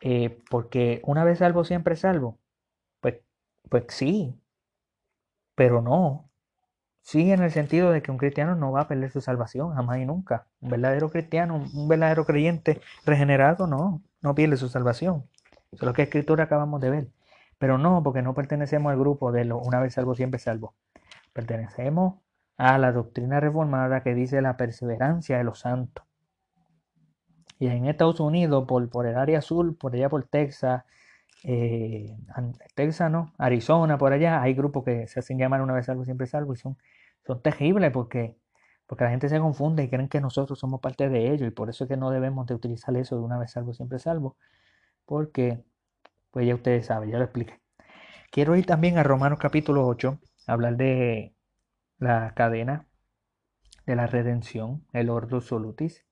eh, 0.01 0.39
porque 0.51 1.01
una 1.05 1.25
vez 1.25 1.39
salvo, 1.39 1.65
siempre 1.65 1.97
salvo. 1.97 2.39
Pues, 3.01 3.21
pues 3.69 3.85
sí, 3.89 4.35
pero 5.55 5.83
no. 5.83 6.31
Sí, 7.09 7.33
en 7.33 7.43
el 7.43 7.51
sentido 7.51 7.91
de 7.91 8.03
que 8.03 8.11
un 8.11 8.19
cristiano 8.19 8.55
no 8.55 8.71
va 8.71 8.83
a 8.83 8.89
perder 8.89 9.11
su 9.11 9.23
salvación, 9.23 9.75
jamás 9.75 9.97
y 9.97 10.05
nunca. 10.05 10.47
Un 10.61 10.69
verdadero 10.69 11.09
cristiano, 11.09 11.57
un 11.57 11.89
verdadero 11.89 12.27
creyente 12.27 12.83
regenerado, 13.07 13.67
no, 13.67 14.03
no 14.21 14.35
pierde 14.35 14.59
su 14.59 14.69
salvación. 14.69 15.25
Eso 15.73 15.77
es 15.77 15.83
lo 15.85 15.95
que 15.95 16.03
escritura 16.03 16.45
acabamos 16.45 16.83
de 16.83 16.91
ver. 16.91 17.09
Pero 17.57 17.79
no, 17.79 18.03
porque 18.03 18.21
no 18.21 18.35
pertenecemos 18.35 18.93
al 18.93 18.99
grupo 18.99 19.33
de 19.33 19.47
lo 19.47 19.57
una 19.59 19.81
vez 19.81 19.95
salvo, 19.95 20.15
siempre 20.15 20.39
salvo. 20.39 20.75
Pertenecemos 21.33 22.17
a 22.59 22.77
la 22.77 22.93
doctrina 22.93 23.41
reformada 23.41 24.03
que 24.03 24.15
dice 24.15 24.43
la 24.43 24.59
perseverancia 24.59 25.39
de 25.39 25.45
los 25.45 25.61
santos. 25.61 26.05
Y 27.59 27.69
en 27.69 27.87
Estados 27.87 28.21
Unidos, 28.21 28.67
por, 28.69 29.07
el 29.07 29.17
área 29.17 29.41
sur, 29.41 29.79
por 29.79 29.95
allá 29.95 30.11
por 30.11 30.25
Texas, 30.27 30.85
eh, 31.43 32.15
Texas, 32.75 33.11
¿no? 33.11 33.33
Arizona, 33.39 33.97
por 33.97 34.13
allá, 34.13 34.43
hay 34.43 34.53
grupos 34.53 34.85
que 34.85 35.07
se 35.07 35.21
hacen 35.21 35.39
llamar 35.39 35.63
una 35.63 35.73
vez 35.73 35.87
salvo, 35.87 36.05
siempre 36.05 36.27
salvo, 36.27 36.53
y 36.53 36.57
son, 36.59 36.77
son 37.29 37.43
terribles 37.43 37.93
porque, 37.93 38.39
porque 38.87 39.05
la 39.05 39.11
gente 39.11 39.29
se 39.29 39.39
confunde 39.39 39.83
y 39.85 39.91
creen 39.91 40.09
que 40.09 40.21
nosotros 40.21 40.59
somos 40.59 40.81
parte 40.81 41.11
de 41.11 41.31
ellos, 41.31 41.47
y 41.49 41.51
por 41.51 41.69
eso 41.69 41.85
es 41.85 41.89
que 41.89 41.99
no 41.99 42.11
debemos 42.11 42.47
de 42.47 42.55
utilizar 42.55 42.97
eso 42.97 43.17
de 43.17 43.23
una 43.23 43.39
vez 43.39 43.53
salvo, 43.53 43.75
siempre 43.75 43.99
salvo, 43.99 44.39
porque 45.05 45.63
pues 46.31 46.47
ya 46.47 46.55
ustedes 46.55 46.87
saben, 46.87 47.11
ya 47.11 47.19
lo 47.19 47.25
expliqué. 47.25 47.61
Quiero 48.31 48.57
ir 48.57 48.65
también 48.65 48.97
a 48.97 49.03
Romanos 49.03 49.39
capítulo 49.39 49.87
8, 49.87 50.19
hablar 50.47 50.79
de 50.79 51.35
la 51.99 52.33
cadena 52.35 52.87
de 53.85 53.97
la 53.97 54.07
redención, 54.07 54.87
el 54.95 55.11
ordo 55.11 55.43
solutis. 55.43 56.07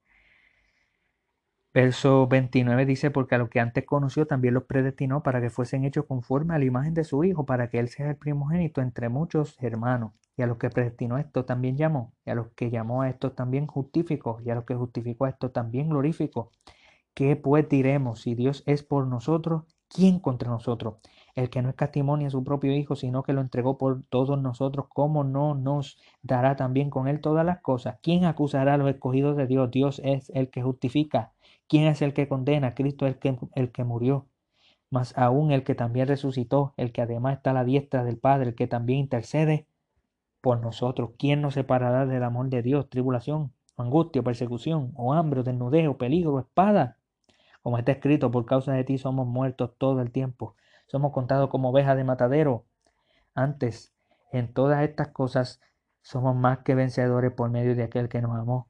Verso 1.76 2.26
29 2.26 2.86
dice, 2.86 3.10
porque 3.10 3.34
a 3.34 3.38
los 3.38 3.50
que 3.50 3.60
antes 3.60 3.84
conoció 3.84 4.26
también 4.26 4.54
los 4.54 4.62
predestinó 4.62 5.22
para 5.22 5.42
que 5.42 5.50
fuesen 5.50 5.84
hechos 5.84 6.06
conforme 6.06 6.54
a 6.54 6.58
la 6.58 6.64
imagen 6.64 6.94
de 6.94 7.04
su 7.04 7.22
Hijo, 7.22 7.44
para 7.44 7.68
que 7.68 7.78
Él 7.78 7.90
sea 7.90 8.08
el 8.08 8.16
primogénito 8.16 8.80
entre 8.80 9.10
muchos 9.10 9.58
hermanos. 9.60 10.12
Y 10.38 10.42
a 10.42 10.46
los 10.46 10.56
que 10.56 10.70
predestinó 10.70 11.18
esto 11.18 11.44
también 11.44 11.76
llamó, 11.76 12.14
y 12.24 12.30
a 12.30 12.34
los 12.34 12.48
que 12.52 12.70
llamó 12.70 13.02
a 13.02 13.10
esto 13.10 13.32
también 13.32 13.66
justificó, 13.66 14.38
y 14.42 14.48
a 14.48 14.54
los 14.54 14.64
que 14.64 14.74
justificó 14.74 15.26
a 15.26 15.28
esto 15.28 15.50
también 15.50 15.90
glorificó. 15.90 16.50
¿Qué 17.12 17.36
pues 17.36 17.68
diremos? 17.68 18.22
Si 18.22 18.34
Dios 18.34 18.62
es 18.64 18.82
por 18.82 19.06
nosotros, 19.06 19.64
¿quién 19.90 20.18
contra 20.18 20.48
nosotros? 20.48 20.94
El 21.34 21.50
que 21.50 21.60
no 21.60 21.68
escatimonia 21.68 22.28
a 22.28 22.30
su 22.30 22.42
propio 22.42 22.74
Hijo, 22.74 22.96
sino 22.96 23.22
que 23.22 23.34
lo 23.34 23.42
entregó 23.42 23.76
por 23.76 24.02
todos 24.04 24.40
nosotros, 24.40 24.86
¿cómo 24.88 25.24
no 25.24 25.54
nos 25.54 25.98
dará 26.22 26.56
también 26.56 26.88
con 26.88 27.06
Él 27.06 27.20
todas 27.20 27.44
las 27.44 27.60
cosas? 27.60 27.98
¿Quién 28.02 28.24
acusará 28.24 28.72
a 28.72 28.78
los 28.78 28.88
escogidos 28.88 29.36
de 29.36 29.46
Dios? 29.46 29.70
Dios 29.70 30.00
es 30.02 30.30
el 30.30 30.48
que 30.48 30.62
justifica. 30.62 31.34
¿Quién 31.68 31.86
es 31.86 32.02
el 32.02 32.14
que 32.14 32.28
condena? 32.28 32.74
Cristo 32.74 33.06
es 33.06 33.14
el 33.14 33.18
que, 33.18 33.38
el 33.54 33.72
que 33.72 33.84
murió, 33.84 34.28
mas 34.90 35.16
aún 35.18 35.50
el 35.50 35.64
que 35.64 35.74
también 35.74 36.08
resucitó, 36.08 36.74
el 36.76 36.92
que 36.92 37.02
además 37.02 37.38
está 37.38 37.50
a 37.50 37.54
la 37.54 37.64
diestra 37.64 38.04
del 38.04 38.18
Padre, 38.18 38.50
el 38.50 38.54
que 38.54 38.66
también 38.66 39.00
intercede 39.00 39.66
por 40.40 40.60
nosotros. 40.60 41.10
¿Quién 41.18 41.42
nos 41.42 41.54
separará 41.54 42.06
del 42.06 42.22
amor 42.22 42.48
de 42.50 42.62
Dios? 42.62 42.88
Tribulación, 42.88 43.52
angustia, 43.76 44.22
persecución, 44.22 44.92
o 44.94 45.12
hambre, 45.12 45.40
o 45.40 45.42
desnudez, 45.42 45.88
o 45.88 45.98
peligro, 45.98 46.38
espada. 46.38 46.98
Como 47.62 47.78
está 47.78 47.92
escrito, 47.92 48.30
por 48.30 48.46
causa 48.46 48.72
de 48.72 48.84
ti 48.84 48.96
somos 48.96 49.26
muertos 49.26 49.72
todo 49.76 50.00
el 50.00 50.12
tiempo. 50.12 50.54
Somos 50.86 51.12
contados 51.12 51.50
como 51.50 51.70
ovejas 51.70 51.96
de 51.96 52.04
matadero. 52.04 52.64
Antes, 53.34 53.92
en 54.30 54.52
todas 54.52 54.84
estas 54.84 55.08
cosas, 55.08 55.60
somos 56.00 56.36
más 56.36 56.58
que 56.58 56.76
vencedores 56.76 57.32
por 57.32 57.50
medio 57.50 57.74
de 57.74 57.82
aquel 57.82 58.08
que 58.08 58.22
nos 58.22 58.38
amó. 58.38 58.68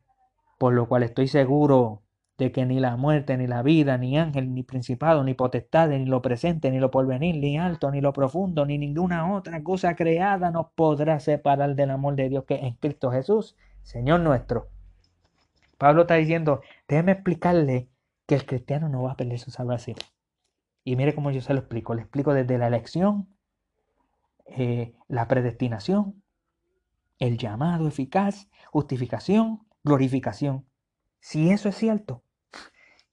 Por 0.58 0.72
lo 0.72 0.88
cual 0.88 1.02
estoy 1.02 1.28
seguro 1.28 2.05
de 2.38 2.52
que 2.52 2.66
ni 2.66 2.80
la 2.80 2.96
muerte, 2.96 3.36
ni 3.36 3.46
la 3.46 3.62
vida, 3.62 3.96
ni 3.96 4.18
ángel, 4.18 4.52
ni 4.52 4.62
principado, 4.62 5.24
ni 5.24 5.34
potestades, 5.34 5.98
ni 5.98 6.06
lo 6.06 6.20
presente, 6.20 6.70
ni 6.70 6.78
lo 6.78 6.90
porvenir, 6.90 7.36
ni 7.36 7.58
alto, 7.58 7.90
ni 7.90 8.00
lo 8.00 8.12
profundo, 8.12 8.66
ni 8.66 8.76
ninguna 8.78 9.34
otra 9.34 9.62
cosa 9.62 9.96
creada 9.96 10.50
nos 10.50 10.66
podrá 10.74 11.18
separar 11.20 11.74
del 11.74 11.90
amor 11.90 12.14
de 12.16 12.28
Dios 12.28 12.44
que 12.44 12.56
es 12.56 12.62
en 12.62 12.74
Cristo 12.74 13.10
Jesús, 13.10 13.56
Señor 13.82 14.20
nuestro. 14.20 14.68
Pablo 15.78 16.02
está 16.02 16.14
diciendo, 16.14 16.60
déjeme 16.88 17.12
explicarle 17.12 17.88
que 18.26 18.34
el 18.34 18.46
cristiano 18.46 18.88
no 18.88 19.02
va 19.02 19.12
a 19.12 19.16
perder 19.16 19.38
su 19.38 19.50
salvación. 19.50 19.96
Y 20.84 20.96
mire 20.96 21.14
cómo 21.14 21.30
yo 21.30 21.40
se 21.40 21.52
lo 21.52 21.60
explico. 21.60 21.94
Le 21.94 22.02
explico 22.02 22.32
desde 22.32 22.58
la 22.58 22.66
elección, 22.66 23.28
eh, 24.46 24.94
la 25.08 25.26
predestinación, 25.28 26.22
el 27.18 27.38
llamado 27.38 27.88
eficaz, 27.88 28.48
justificación, 28.70 29.66
glorificación. 29.84 30.66
Si 31.18 31.50
eso 31.50 31.68
es 31.68 31.76
cierto, 31.76 32.22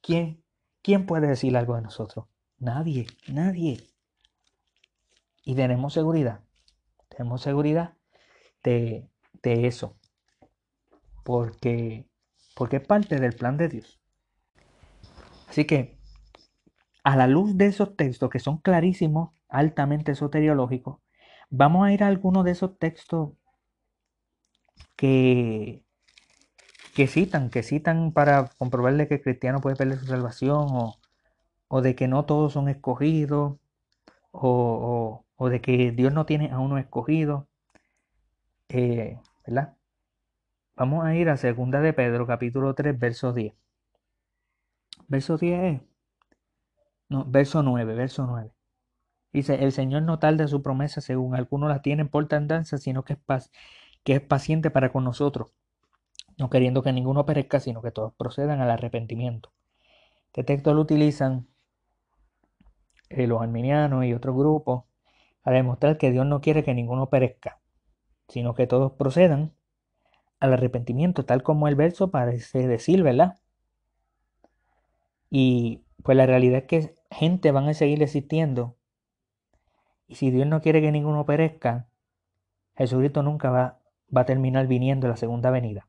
¿Quién, 0.04 0.44
¿Quién 0.82 1.06
puede 1.06 1.28
decir 1.28 1.56
algo 1.56 1.76
de 1.76 1.82
nosotros? 1.82 2.26
Nadie, 2.60 3.08
nadie. 3.30 3.88
Y 5.46 5.56
tenemos 5.56 5.94
seguridad, 5.94 6.42
tenemos 7.08 7.42
seguridad 7.42 7.96
de, 8.63 9.10
de 9.42 9.66
eso, 9.66 9.98
porque, 11.24 12.06
porque 12.54 12.78
es 12.78 12.86
parte 12.86 13.20
del 13.20 13.34
plan 13.34 13.56
de 13.56 13.70
Dios. 13.70 14.02
Así 15.48 15.66
que, 15.66 15.98
a 17.06 17.16
la 17.16 17.28
luz 17.28 17.58
de 17.58 17.68
esos 17.68 17.96
textos 17.96 18.30
que 18.30 18.39
son 18.39 18.58
clarísimos, 18.58 19.32
altamente 19.48 20.16
soteriológicos, 20.16 21.00
vamos 21.50 21.86
a 21.86 21.94
ir 21.94 22.04
a 22.04 22.08
algunos 22.08 22.44
de 22.44 22.52
esos 22.52 22.78
textos 22.78 23.32
que, 24.98 25.83
que 26.93 27.08
citan, 27.08 27.49
que 27.49 27.63
citan 27.63 28.12
para 28.13 28.49
comprobarle 28.58 29.08
que 29.08 29.15
el 29.15 29.21
cristiano 29.21 29.62
puede 29.62 29.75
perder 29.75 29.99
su 29.99 30.06
salvación 30.08 30.67
o, 31.69 31.82
de 31.82 31.95
que 31.95 32.08
no 32.08 32.25
todos 32.25 32.53
son 32.53 32.69
escogidos 32.69 33.58
o, 34.32 35.25
de 35.39 35.62
que 35.62 35.91
Dios 35.91 36.13
no 36.13 36.25
tiene 36.25 36.51
a 36.51 36.60
uno 36.60 36.77
escogido. 36.77 37.47
Eh, 38.69 39.19
¿Verdad? 39.45 39.75
Vamos 40.75 41.06
a 41.06 41.15
ir 41.15 41.29
a 41.29 41.38
segunda 41.38 41.82
de 41.82 41.93
Pedro, 41.93 42.27
capítulo 42.27 42.73
3, 42.75 42.97
verso 42.99 43.34
10. 43.34 43.53
Verso 45.08 45.38
10 45.38 45.82
No, 47.10 47.25
verso 47.25 47.63
9, 47.63 47.95
verso 47.95 48.25
9. 48.27 48.51
Dice, 49.34 49.63
el 49.63 49.71
Señor 49.71 50.03
no 50.03 50.19
tarda 50.19 50.47
su 50.47 50.62
promesa 50.62 51.01
según 51.01 51.36
algunos 51.36 51.69
la 51.69 51.82
tienen 51.82 52.10
por 52.10 52.27
tardanza, 52.27 52.77
sino 52.77 53.03
que 53.03 53.13
es, 53.13 53.51
que 54.03 54.15
es 54.15 54.21
paciente 54.21 54.71
para 54.71 54.91
con 54.91 55.03
nosotros 55.03 55.49
no 56.38 56.50
queriendo 56.50 56.84
que 56.84 56.91
ninguno 56.91 57.26
perezca, 57.26 57.60
sino 57.60 57.82
que 57.82 57.91
todos 57.91 58.13
procedan 58.13 58.62
al 58.62 58.72
arrepentimiento. 58.72 59.52
Este 60.28 60.43
texto 60.43 60.74
lo 60.74 60.82
utilizan 60.82 61.48
eh, 63.10 63.28
los 63.28 63.41
arminianos 63.41 64.06
y 64.06 64.13
otros 64.13 64.36
grupos 64.36 64.86
para 65.43 65.58
demostrar 65.58 65.98
que 65.98 66.12
Dios 66.12 66.26
no 66.26 66.41
quiere 66.41 66.63
que 66.63 66.74
ninguno 66.74 67.10
perezca, 67.10 67.60
sino 68.28 68.56
que 68.56 68.67
todos 68.67 68.93
procedan 68.93 69.54
al 70.39 70.54
arrepentimiento, 70.54 71.26
tal 71.26 71.43
como 71.43 71.67
el 71.67 71.76
verso 71.76 72.12
parece 72.12 72.67
decir, 72.67 73.04
¿verdad? 73.04 73.38
Y 75.30 75.84
pues 76.04 76.17
la 76.17 76.26
realidad 76.26 76.60
es 76.60 76.65
que 76.65 76.96
gente 77.12 77.52
van 77.52 77.67
a 77.67 77.74
seguir 77.74 78.02
existiendo. 78.04 78.76
Y 80.08 80.15
si 80.15 80.32
Dios 80.32 80.48
no 80.48 80.62
quiere 80.62 80.82
que 80.82 80.91
ninguno 80.91 81.26
perezca, 81.26 81.88
Jesucristo 82.76 83.24
nunca 83.24 83.50
va, 83.52 83.80
va 84.15 84.22
a 84.22 84.26
terminar 84.26 84.67
viniendo 84.67 85.08
la 85.08 85.17
segunda 85.17 85.50
venida 85.52 85.88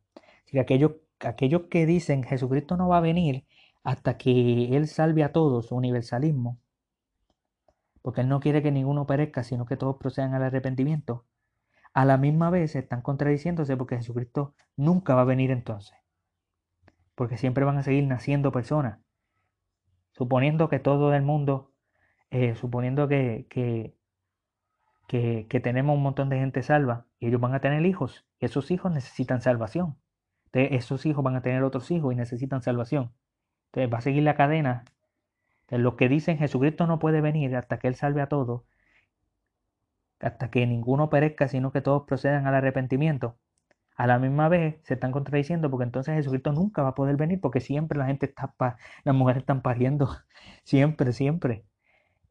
aquellos, 0.60 0.92
aquellos 1.20 1.62
que 1.70 1.86
dicen 1.86 2.22
Jesucristo 2.22 2.76
no 2.76 2.88
va 2.88 2.98
a 2.98 3.00
venir 3.00 3.44
hasta 3.82 4.16
que 4.16 4.76
Él 4.76 4.88
salve 4.88 5.22
a 5.24 5.32
todos, 5.32 5.72
universalismo, 5.72 6.58
porque 8.02 8.22
Él 8.22 8.28
no 8.28 8.40
quiere 8.40 8.62
que 8.62 8.72
ninguno 8.72 9.06
perezca, 9.06 9.42
sino 9.42 9.66
que 9.66 9.76
todos 9.76 9.96
procedan 9.96 10.34
al 10.34 10.42
arrepentimiento, 10.42 11.26
a 11.92 12.04
la 12.04 12.16
misma 12.16 12.50
vez 12.50 12.74
están 12.76 13.02
contradiciéndose 13.02 13.76
porque 13.76 13.96
Jesucristo 13.96 14.54
nunca 14.76 15.14
va 15.14 15.22
a 15.22 15.26
venir 15.26 15.50
entonces, 15.50 15.96
porque 17.14 17.36
siempre 17.36 17.64
van 17.64 17.78
a 17.78 17.82
seguir 17.82 18.04
naciendo 18.06 18.52
personas, 18.52 18.98
suponiendo 20.12 20.68
que 20.68 20.78
todo 20.80 21.14
el 21.14 21.22
mundo, 21.22 21.72
eh, 22.30 22.54
suponiendo 22.56 23.08
que, 23.08 23.46
que, 23.48 23.94
que 25.48 25.60
tenemos 25.60 25.96
un 25.96 26.02
montón 26.02 26.28
de 26.28 26.38
gente 26.38 26.62
salva, 26.62 27.06
y 27.18 27.28
ellos 27.28 27.40
van 27.40 27.54
a 27.54 27.60
tener 27.60 27.84
hijos, 27.86 28.26
y 28.40 28.46
esos 28.46 28.70
hijos 28.70 28.92
necesitan 28.92 29.40
salvación 29.40 29.96
esos 30.54 31.06
hijos 31.06 31.24
van 31.24 31.36
a 31.36 31.42
tener 31.42 31.62
otros 31.64 31.90
hijos 31.90 32.12
y 32.12 32.16
necesitan 32.16 32.62
salvación. 32.62 33.12
Entonces 33.66 33.92
va 33.92 33.98
a 33.98 34.02
seguir 34.02 34.22
la 34.24 34.36
cadena. 34.36 34.84
de 35.68 35.78
los 35.78 35.94
que 35.96 36.08
dicen 36.08 36.38
Jesucristo 36.38 36.86
no 36.86 36.98
puede 36.98 37.20
venir 37.20 37.56
hasta 37.56 37.78
que 37.78 37.88
Él 37.88 37.96
salve 37.96 38.22
a 38.22 38.28
todos, 38.28 38.62
hasta 40.20 40.50
que 40.50 40.66
ninguno 40.66 41.10
perezca, 41.10 41.48
sino 41.48 41.72
que 41.72 41.80
todos 41.82 42.04
procedan 42.06 42.46
al 42.46 42.54
arrepentimiento. 42.54 43.36
A 43.96 44.06
la 44.06 44.18
misma 44.18 44.48
vez 44.48 44.76
se 44.82 44.94
están 44.94 45.12
contradiciendo 45.12 45.70
porque 45.70 45.84
entonces 45.84 46.14
Jesucristo 46.16 46.52
nunca 46.52 46.82
va 46.82 46.90
a 46.90 46.94
poder 46.94 47.16
venir 47.16 47.40
porque 47.40 47.60
siempre 47.60 47.98
la 47.98 48.06
gente 48.06 48.26
está, 48.26 48.54
las 49.04 49.14
mujeres 49.14 49.42
están 49.42 49.62
pariendo, 49.62 50.08
siempre, 50.64 51.12
siempre. 51.12 51.64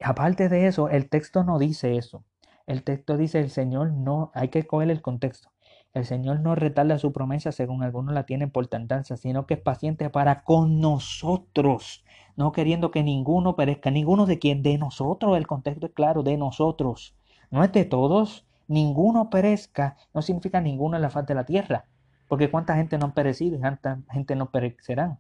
Aparte 0.01 0.49
de 0.49 0.67
eso, 0.67 0.89
el 0.89 1.09
texto 1.09 1.43
no 1.43 1.59
dice 1.59 1.97
eso. 1.97 2.25
El 2.67 2.83
texto 2.83 3.17
dice 3.17 3.39
el 3.39 3.49
Señor 3.49 3.93
no, 3.93 4.31
hay 4.36 4.49
que 4.49 4.67
coger 4.67 4.91
el 4.91 5.01
contexto. 5.01 5.52
El 5.93 6.06
Señor 6.06 6.39
no 6.39 6.56
retarda 6.56 6.97
su 6.97 7.13
promesa 7.13 7.51
según 7.51 7.84
algunos 7.84 8.15
la 8.15 8.25
tienen 8.25 8.49
por 8.49 8.65
tardanza, 8.65 9.15
sino 9.15 9.45
que 9.45 9.53
es 9.56 9.60
paciente 9.60 10.10
para 10.10 10.43
con 10.43 10.82
nosotros, 10.82 12.03
no 12.36 12.51
queriendo 12.51 12.89
que 12.89 13.03
ninguno 13.03 13.56
perezca, 13.56 13.91
ninguno 13.91 14.25
de 14.25 14.39
quien, 14.39 14.63
de 14.63 14.79
nosotros, 14.79 15.38
el 15.38 15.45
contexto 15.45 15.86
es 15.86 15.93
claro, 15.93 16.23
de 16.23 16.36
nosotros, 16.36 17.15
no 17.51 17.63
es 17.63 17.71
de 17.71 17.86
todos, 17.86 18.47
ninguno 18.67 19.29
perezca, 19.29 19.97
no 20.15 20.23
significa 20.23 20.62
ninguno 20.62 20.95
en 20.95 21.03
la 21.03 21.12
faz 21.12 21.27
de 21.27 21.36
la 21.36 21.45
tierra, 21.45 21.86
porque 22.27 22.49
cuánta 22.49 22.75
gente 22.75 22.97
no 22.97 23.06
han 23.06 23.13
perecido 23.13 23.58
y 23.58 23.60
cuánta 23.60 23.99
gente 24.10 24.36
no 24.36 24.49
perecerán. 24.49 25.19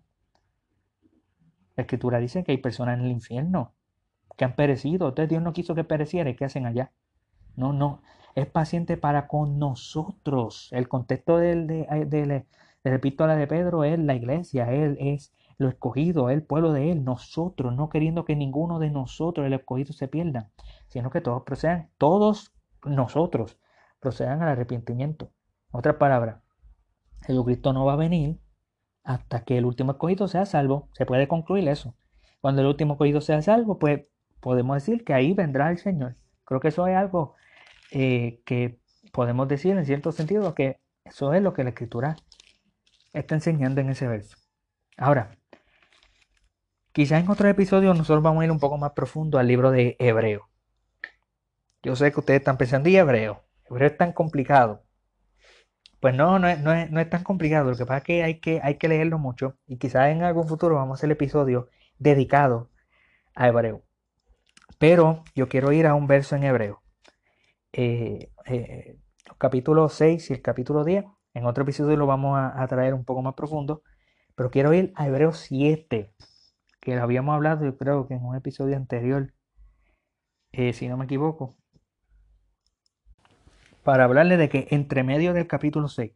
La 1.75 1.83
escritura 1.83 2.17
dice 2.17 2.43
que 2.43 2.51
hay 2.51 2.57
personas 2.57 2.97
en 2.97 3.05
el 3.05 3.11
infierno 3.11 3.73
que 4.35 4.45
han 4.45 4.55
perecido, 4.55 5.09
entonces 5.09 5.29
Dios 5.29 5.43
no 5.43 5.53
quiso 5.53 5.75
que 5.75 5.83
pereciera, 5.83 6.33
¿qué 6.35 6.45
hacen 6.45 6.65
allá? 6.65 6.91
No, 7.55 7.73
no, 7.73 8.01
es 8.35 8.47
paciente 8.47 8.97
para 8.97 9.27
con 9.27 9.59
nosotros. 9.59 10.69
El 10.71 10.87
contexto 10.87 11.37
del, 11.37 11.67
de, 11.67 11.85
de, 12.07 12.45
la 12.83 12.95
epístola 12.95 13.35
de 13.35 13.47
Pedro 13.47 13.83
es 13.83 13.99
la 13.99 14.15
iglesia, 14.15 14.71
Él 14.71 14.97
es 14.99 15.33
lo 15.57 15.69
escogido, 15.69 16.29
el 16.29 16.43
pueblo 16.43 16.73
de 16.73 16.91
Él, 16.91 17.03
nosotros, 17.03 17.75
no 17.75 17.89
queriendo 17.89 18.25
que 18.25 18.35
ninguno 18.35 18.79
de 18.79 18.89
nosotros, 18.89 19.45
el 19.45 19.53
escogido, 19.53 19.93
se 19.93 20.07
pierda, 20.07 20.49
sino 20.87 21.09
que 21.11 21.21
todos 21.21 21.43
procedan, 21.43 21.89
todos 21.97 22.53
nosotros 22.83 23.57
procedan 23.99 24.41
al 24.41 24.49
arrepentimiento. 24.49 25.31
Otra 25.71 25.97
palabra, 25.97 26.41
Jesucristo 27.25 27.71
no 27.73 27.85
va 27.85 27.93
a 27.93 27.97
venir 27.97 28.39
hasta 29.03 29.43
que 29.43 29.57
el 29.57 29.65
último 29.65 29.93
escogido 29.93 30.27
sea 30.27 30.45
salvo. 30.45 30.89
Se 30.93 31.05
puede 31.05 31.27
concluir 31.27 31.67
eso. 31.67 31.95
Cuando 32.41 32.61
el 32.61 32.67
último 32.67 32.93
escogido 32.93 33.21
sea 33.21 33.41
salvo, 33.41 33.79
pues 33.79 34.05
podemos 34.39 34.75
decir 34.75 35.05
que 35.05 35.13
ahí 35.13 35.33
vendrá 35.33 35.71
el 35.71 35.77
Señor. 35.77 36.15
Creo 36.45 36.59
que 36.59 36.69
eso 36.69 36.85
es 36.87 36.95
algo 36.97 37.35
eh, 37.93 38.41
que 38.45 38.79
podemos 39.11 39.47
decir 39.47 39.77
en 39.77 39.85
cierto 39.85 40.11
sentido 40.11 40.53
que 40.55 40.79
eso 41.05 41.33
es 41.33 41.41
lo 41.41 41.53
que 41.53 41.63
la 41.63 41.69
escritura 41.69 42.15
está 43.13 43.35
enseñando 43.35 43.81
en 43.81 43.89
ese 43.89 44.07
verso. 44.07 44.37
Ahora, 44.97 45.37
Quizás 46.93 47.23
en 47.23 47.29
otro 47.31 47.49
episodio 47.49 47.91
nosotros 47.95 48.21
vamos 48.21 48.43
a 48.43 48.45
ir 48.45 48.51
un 48.51 48.59
poco 48.59 48.77
más 48.77 48.91
profundo 48.91 49.39
al 49.39 49.47
libro 49.47 49.71
de 49.71 49.95
Hebreo. 49.97 50.47
Yo 51.81 51.95
sé 51.95 52.11
que 52.11 52.19
ustedes 52.19 52.41
están 52.41 52.57
pensando, 52.57 52.87
¿y 52.87 52.95
Hebreo? 52.95 53.43
Hebreo 53.65 53.87
es 53.87 53.97
tan 53.97 54.13
complicado. 54.13 54.83
Pues 55.99 56.13
no, 56.13 56.37
no 56.37 56.47
es, 56.47 56.59
no 56.59 56.71
es, 56.71 57.09
tan 57.09 57.23
complicado. 57.23 57.71
Lo 57.71 57.77
que 57.77 57.85
pasa 57.87 57.97
es 57.97 58.03
que 58.03 58.23
hay, 58.23 58.39
que 58.39 58.61
hay 58.61 58.77
que 58.77 58.87
leerlo 58.87 59.17
mucho 59.17 59.57
y 59.65 59.77
quizás 59.77 60.09
en 60.09 60.21
algún 60.21 60.47
futuro 60.47 60.75
vamos 60.75 60.91
a 60.91 60.99
hacer 60.99 61.07
el 61.07 61.13
episodio 61.13 61.67
dedicado 61.97 62.69
a 63.33 63.47
Hebreo. 63.47 63.81
Pero 64.77 65.23
yo 65.33 65.49
quiero 65.49 65.71
ir 65.71 65.87
a 65.87 65.95
un 65.95 66.05
verso 66.05 66.35
en 66.35 66.43
Hebreo. 66.43 66.82
Eh, 67.75 68.31
eh, 68.45 68.99
capítulo 69.39 69.89
6 69.89 70.29
y 70.29 70.33
el 70.33 70.41
capítulo 70.43 70.83
10. 70.83 71.05
En 71.33 71.45
otro 71.45 71.63
episodio 71.63 71.97
lo 71.97 72.05
vamos 72.05 72.37
a, 72.39 72.67
traer 72.67 72.93
un 72.93 73.03
poco 73.03 73.23
más 73.23 73.33
profundo. 73.33 73.81
Pero 74.35 74.51
quiero 74.51 74.73
ir 74.73 74.93
a 74.95 75.07
Hebreo 75.07 75.31
7, 75.33 76.13
que 76.81 76.95
lo 76.95 77.03
habíamos 77.03 77.33
hablado, 77.35 77.65
yo 77.65 77.77
creo 77.77 78.07
que 78.07 78.15
en 78.15 78.23
un 78.23 78.35
episodio 78.35 78.77
anterior, 78.77 79.33
eh, 80.51 80.73
si 80.73 80.87
no 80.87 80.97
me 80.97 81.05
equivoco 81.05 81.55
para 83.83 84.05
hablarle 84.05 84.37
de 84.37 84.49
que 84.49 84.67
entre 84.71 85.03
medio 85.03 85.33
del 85.33 85.47
capítulo 85.47 85.87
6, 85.87 86.13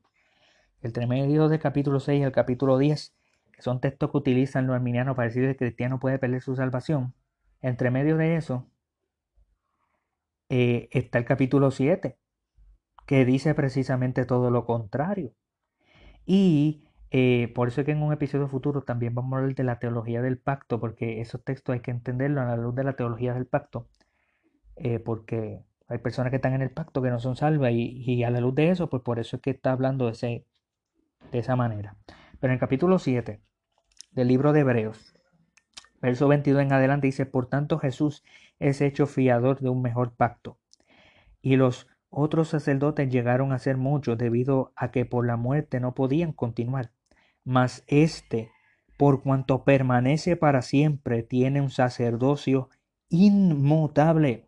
entre 0.82 1.06
medio 1.08 1.50
del 1.50 1.60
capítulo 1.60 2.00
6 2.00 2.22
y 2.22 2.24
el 2.24 2.32
capítulo 2.32 2.78
10, 2.78 3.14
que 3.52 3.62
son 3.62 3.82
textos 3.82 4.12
que 4.12 4.18
utilizan 4.18 4.68
los 4.68 4.76
arminianos 4.76 5.16
para 5.16 5.28
decir 5.28 5.44
que 5.44 5.50
el 5.50 5.58
cristiano 5.58 6.00
puede 6.00 6.18
perder 6.20 6.42
su 6.42 6.56
salvación, 6.56 7.14
entre 7.62 7.92
medio 7.92 8.18
de 8.18 8.38
eso 8.38 8.68
eh, 10.50 10.90
está 10.92 11.20
el 11.20 11.26
capítulo 11.26 11.72
7, 11.72 12.18
que 13.06 13.26
dice 13.26 13.54
precisamente 13.56 14.26
todo 14.26 14.52
lo 14.52 14.66
contrario. 14.66 15.34
Y 16.26 16.84
eh, 17.10 17.52
por 17.56 17.70
eso 17.70 17.82
es 17.82 17.86
que 17.86 17.94
en 17.94 18.04
un 18.04 18.12
episodio 18.14 18.48
futuro 18.48 18.82
también 18.82 19.16
vamos 19.16 19.34
a 19.34 19.38
hablar 19.38 19.56
de 19.56 19.64
la 19.64 19.80
teología 19.80 20.22
del 20.22 20.38
pacto, 20.38 20.80
porque 20.80 21.22
esos 21.22 21.44
textos 21.44 21.74
hay 21.74 21.80
que 21.80 21.92
entenderlos 21.92 22.44
a 22.44 22.48
la 22.48 22.58
luz 22.58 22.76
de 22.76 22.84
la 22.84 22.94
teología 22.96 23.34
del 23.34 23.46
pacto, 23.46 23.88
eh, 24.76 25.00
porque 25.00 25.64
hay 25.88 26.00
personas 26.00 26.32
que 26.32 26.38
están 26.38 26.54
en 26.54 26.62
el 26.62 26.72
pacto 26.72 27.02
que 27.02 27.10
no 27.10 27.20
son 27.20 27.36
salvas 27.38 27.72
y, 27.74 28.24
a 28.24 28.30
la 28.30 28.42
luz 28.42 28.56
de 28.56 28.70
eso, 28.72 28.90
pues 28.90 29.04
por 29.04 29.20
eso 29.20 29.38
es 29.38 29.42
que 29.42 29.52
está 29.52 29.72
hablando 29.72 30.06
de, 30.06 30.12
ese, 30.12 30.46
de 31.32 31.40
esa 31.40 31.56
manera. 31.56 31.96
Pero 32.40 32.52
en 32.52 32.56
el 32.56 32.60
capítulo 32.60 33.00
7 33.00 33.40
del 34.12 34.28
libro 34.28 34.52
de 34.52 34.62
Hebreos, 34.62 35.16
verso 36.02 36.28
22 36.28 36.62
en 36.64 36.74
adelante 36.74 37.08
dice, 37.08 37.26
por 37.26 37.48
tanto 37.48 37.80
Jesús 37.80 38.24
es 38.60 38.82
hecho 38.82 39.06
fiador 39.06 39.60
de 39.60 39.70
un 39.70 39.82
mejor 39.82 40.16
pacto. 40.16 40.60
Y 41.42 41.56
los 41.56 41.88
otros 42.10 42.50
sacerdotes 42.50 43.10
llegaron 43.10 43.52
a 43.52 43.60
ser 43.60 43.78
muchos 43.78 44.18
debido 44.18 44.74
a 44.76 44.92
que 44.92 45.06
por 45.06 45.26
la 45.26 45.38
muerte 45.38 45.80
no 45.80 45.94
podían 45.94 46.34
continuar. 46.34 46.92
Mas 47.44 47.84
éste, 47.88 48.52
por 48.98 49.24
cuanto 49.24 49.64
permanece 49.64 50.36
para 50.36 50.62
siempre, 50.62 51.24
tiene 51.24 51.62
un 51.62 51.70
sacerdocio 51.70 52.70
inmutable 53.10 54.48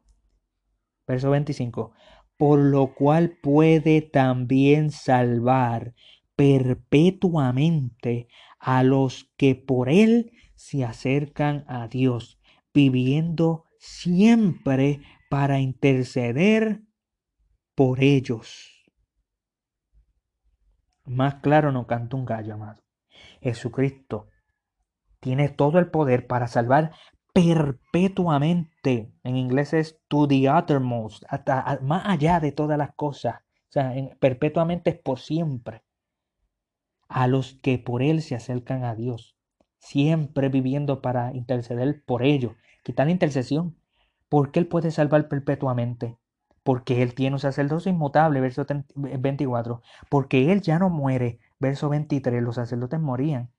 Verso 1.10 1.32
25. 1.32 1.91
Por 2.38 2.60
lo 2.60 2.93
cual 2.93 3.36
puede 3.41 4.02
también 4.02 4.91
salvar 4.91 5.95
perpetuamente 6.36 8.28
a 8.60 8.84
los 8.84 9.32
que 9.36 9.56
por 9.56 9.89
él 9.89 10.32
se 10.54 10.86
acercan 10.86 11.65
a 11.67 11.88
Dios, 11.88 12.39
viviendo 12.76 13.65
siempre 13.80 15.02
para 15.30 15.60
interceder 15.60 16.82
por 17.74 18.04
ellos. 18.04 18.92
Más 21.06 21.36
claro 21.36 21.72
no 21.72 21.88
canta 21.88 22.18
un 22.18 22.26
gallo, 22.26 22.54
amado. 22.54 22.84
Jesucristo 23.42 24.28
tiene 25.20 25.50
todo 25.50 25.80
el 25.80 25.89
poder 25.89 26.28
para 26.28 26.48
salvar 26.48 26.92
perpetuamente. 27.34 29.12
En 29.24 29.38
inglés 29.38 29.74
es 29.74 30.00
to 30.08 30.28
the 30.28 30.50
uttermost, 30.52 31.24
hasta 31.30 31.80
más 31.82 32.04
allá 32.06 32.39
de 32.39 32.52
todas 32.52 32.78
las 32.78 32.94
cosas. 32.96 33.36
O 33.70 33.72
sea, 33.72 33.94
perpetuamente 34.20 34.92
es 34.92 35.00
por 35.00 35.20
siempre. 35.20 35.84
A 37.08 37.28
los 37.28 37.54
que 37.56 37.80
por 37.80 38.04
Él 38.04 38.22
se 38.22 38.36
acercan 38.36 38.84
a 38.84 38.94
Dios, 38.94 39.36
siempre 39.80 40.50
viviendo 40.50 41.02
para 41.02 41.34
interceder 41.34 42.04
por 42.06 42.24
ellos. 42.24 42.54
Quitar 42.84 43.08
la 43.08 43.12
intercesión. 43.12 43.76
Porque 44.30 44.60
Él 44.60 44.68
puede 44.68 44.92
salvar 44.92 45.28
perpetuamente? 45.28 46.18
Porque 46.63 47.02
Él 47.02 47.15
tiene 47.15 47.36
un 47.36 47.39
sacerdocio 47.39 47.92
inmutable, 47.92 48.42
verso 48.42 48.65
24. 48.96 49.82
Porque 50.10 50.52
Él 50.52 50.62
ya 50.62 50.80
no 50.80 50.89
muere, 50.89 51.39
verso 51.60 51.89
23. 51.89 52.44
Los 52.44 52.56
sacerdotes 52.56 53.00
morían. 53.00 53.52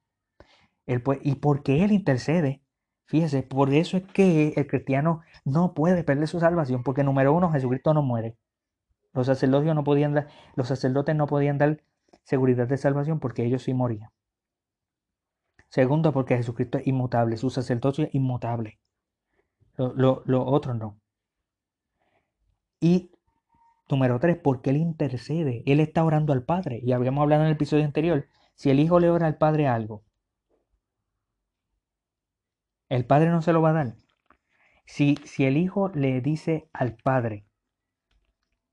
Él 0.87 1.03
y 1.23 1.37
porque 1.37 1.85
Él 1.85 1.93
intercede, 1.93 2.63
Fíjese, 3.11 3.43
por 3.43 3.75
eso 3.75 3.97
es 3.97 4.05
que 4.05 4.53
el 4.57 4.69
cristiano 4.69 5.23
no 5.45 5.75
puede 5.75 6.05
perder 6.05 6.29
su 6.29 6.39
salvación, 6.39 6.85
porque 6.85 7.03
número 7.03 7.33
uno, 7.33 7.51
Jesucristo 7.51 7.93
no 7.93 8.03
muere. 8.03 8.37
Los 9.13 9.27
sacerdotes 9.27 9.75
no 9.75 9.83
podían 9.83 10.15
dar, 10.15 10.29
los 10.55 10.69
sacerdotes 10.69 11.17
no 11.17 11.27
podían 11.27 11.59
dar 11.59 11.83
seguridad 12.23 12.69
de 12.69 12.77
salvación 12.77 13.19
porque 13.19 13.45
ellos 13.45 13.65
sí 13.65 13.75
morían. 13.75 14.11
Segundo, 15.71 16.13
porque 16.13 16.37
Jesucristo 16.37 16.79
es 16.79 16.87
inmutable, 16.87 17.37
su 17.37 17.51
sacerdocio 17.51 18.05
es 18.05 18.15
inmutable. 18.15 18.79
Lo, 19.89 20.23
lo 20.27 20.45
otro 20.47 20.75
no. 20.75 21.01
Y 22.81 23.11
número 23.91 24.19
tres, 24.21 24.39
porque 24.43 24.71
Él 24.71 24.77
intercede, 24.77 25.63
Él 25.67 25.81
está 25.81 26.05
orando 26.05 26.33
al 26.33 26.45
Padre. 26.45 26.81
Y 26.83 26.93
habíamos 26.93 27.23
hablado 27.23 27.43
en 27.43 27.49
el 27.49 27.55
episodio 27.55 27.85
anterior, 27.85 28.27
si 28.55 28.71
el 28.71 28.81
Hijo 28.81 29.01
le 29.01 29.11
ora 29.11 29.27
al 29.27 29.39
Padre 29.39 29.67
algo, 29.67 30.05
el 32.91 33.07
padre 33.07 33.31
no 33.31 33.41
se 33.41 33.53
lo 33.53 33.63
va 33.63 33.71
a 33.71 33.73
dar. 33.73 33.95
Si, 34.85 35.17
si 35.25 35.45
el 35.45 35.57
hijo 35.57 35.91
le 35.95 36.21
dice 36.21 36.69
al 36.73 36.97
padre 36.97 37.47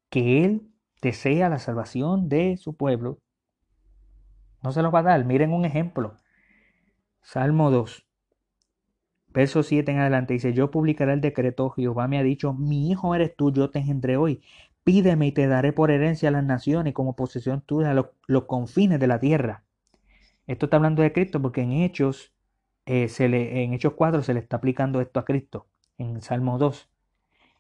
que 0.10 0.44
él 0.44 0.74
desea 1.02 1.50
la 1.50 1.60
salvación 1.60 2.28
de 2.28 2.58
su 2.58 2.76
pueblo, 2.76 3.22
no 4.64 4.72
se 4.72 4.82
lo 4.82 4.92
va 4.92 5.00
a 5.00 5.04
dar. 5.04 5.24
Miren 5.24 5.54
un 5.54 5.66
ejemplo. 5.66 6.18
Salmo 7.22 7.70
2, 7.70 8.07
verso 9.38 9.62
7 9.62 9.92
en 9.92 10.00
adelante 10.00 10.34
dice, 10.34 10.54
yo 10.54 10.72
publicaré 10.72 11.14
el 11.14 11.22
decreto, 11.22 11.70
Jehová 11.70 12.08
me 12.08 12.18
ha 12.18 12.24
dicho, 12.24 12.54
mi 12.54 12.90
hijo 12.90 13.14
eres 13.14 13.36
tú, 13.36 13.54
yo 13.54 13.70
te 13.70 13.80
engendré 13.80 14.18
hoy. 14.18 14.42
Pídeme 14.84 15.28
y 15.28 15.32
te 15.32 15.48
daré 15.48 15.74
por 15.74 15.92
herencia 15.92 16.30
a 16.30 16.32
las 16.32 16.44
naciones 16.44 16.94
como 16.94 17.16
posesión 17.16 17.62
tuya 17.62 17.94
los, 17.94 18.08
los 18.26 18.46
confines 18.46 19.00
de 19.00 19.06
la 19.08 19.20
tierra. 19.20 19.64
Esto 20.48 20.66
está 20.66 20.78
hablando 20.78 21.04
de 21.04 21.14
Cristo 21.14 21.40
porque 21.42 21.62
en 21.62 21.72
Hechos 21.72 22.34
eh, 22.88 23.10
se 23.10 23.30
le, 23.30 23.64
en 23.64 23.74
Hechos 23.74 23.94
4 23.94 24.24
se 24.24 24.34
le 24.34 24.40
está 24.40 24.58
aplicando 24.58 25.02
esto 25.02 25.20
a 25.20 25.26
Cristo, 25.26 25.68
en 26.00 26.22
Salmo 26.24 26.58
2. 26.58 26.90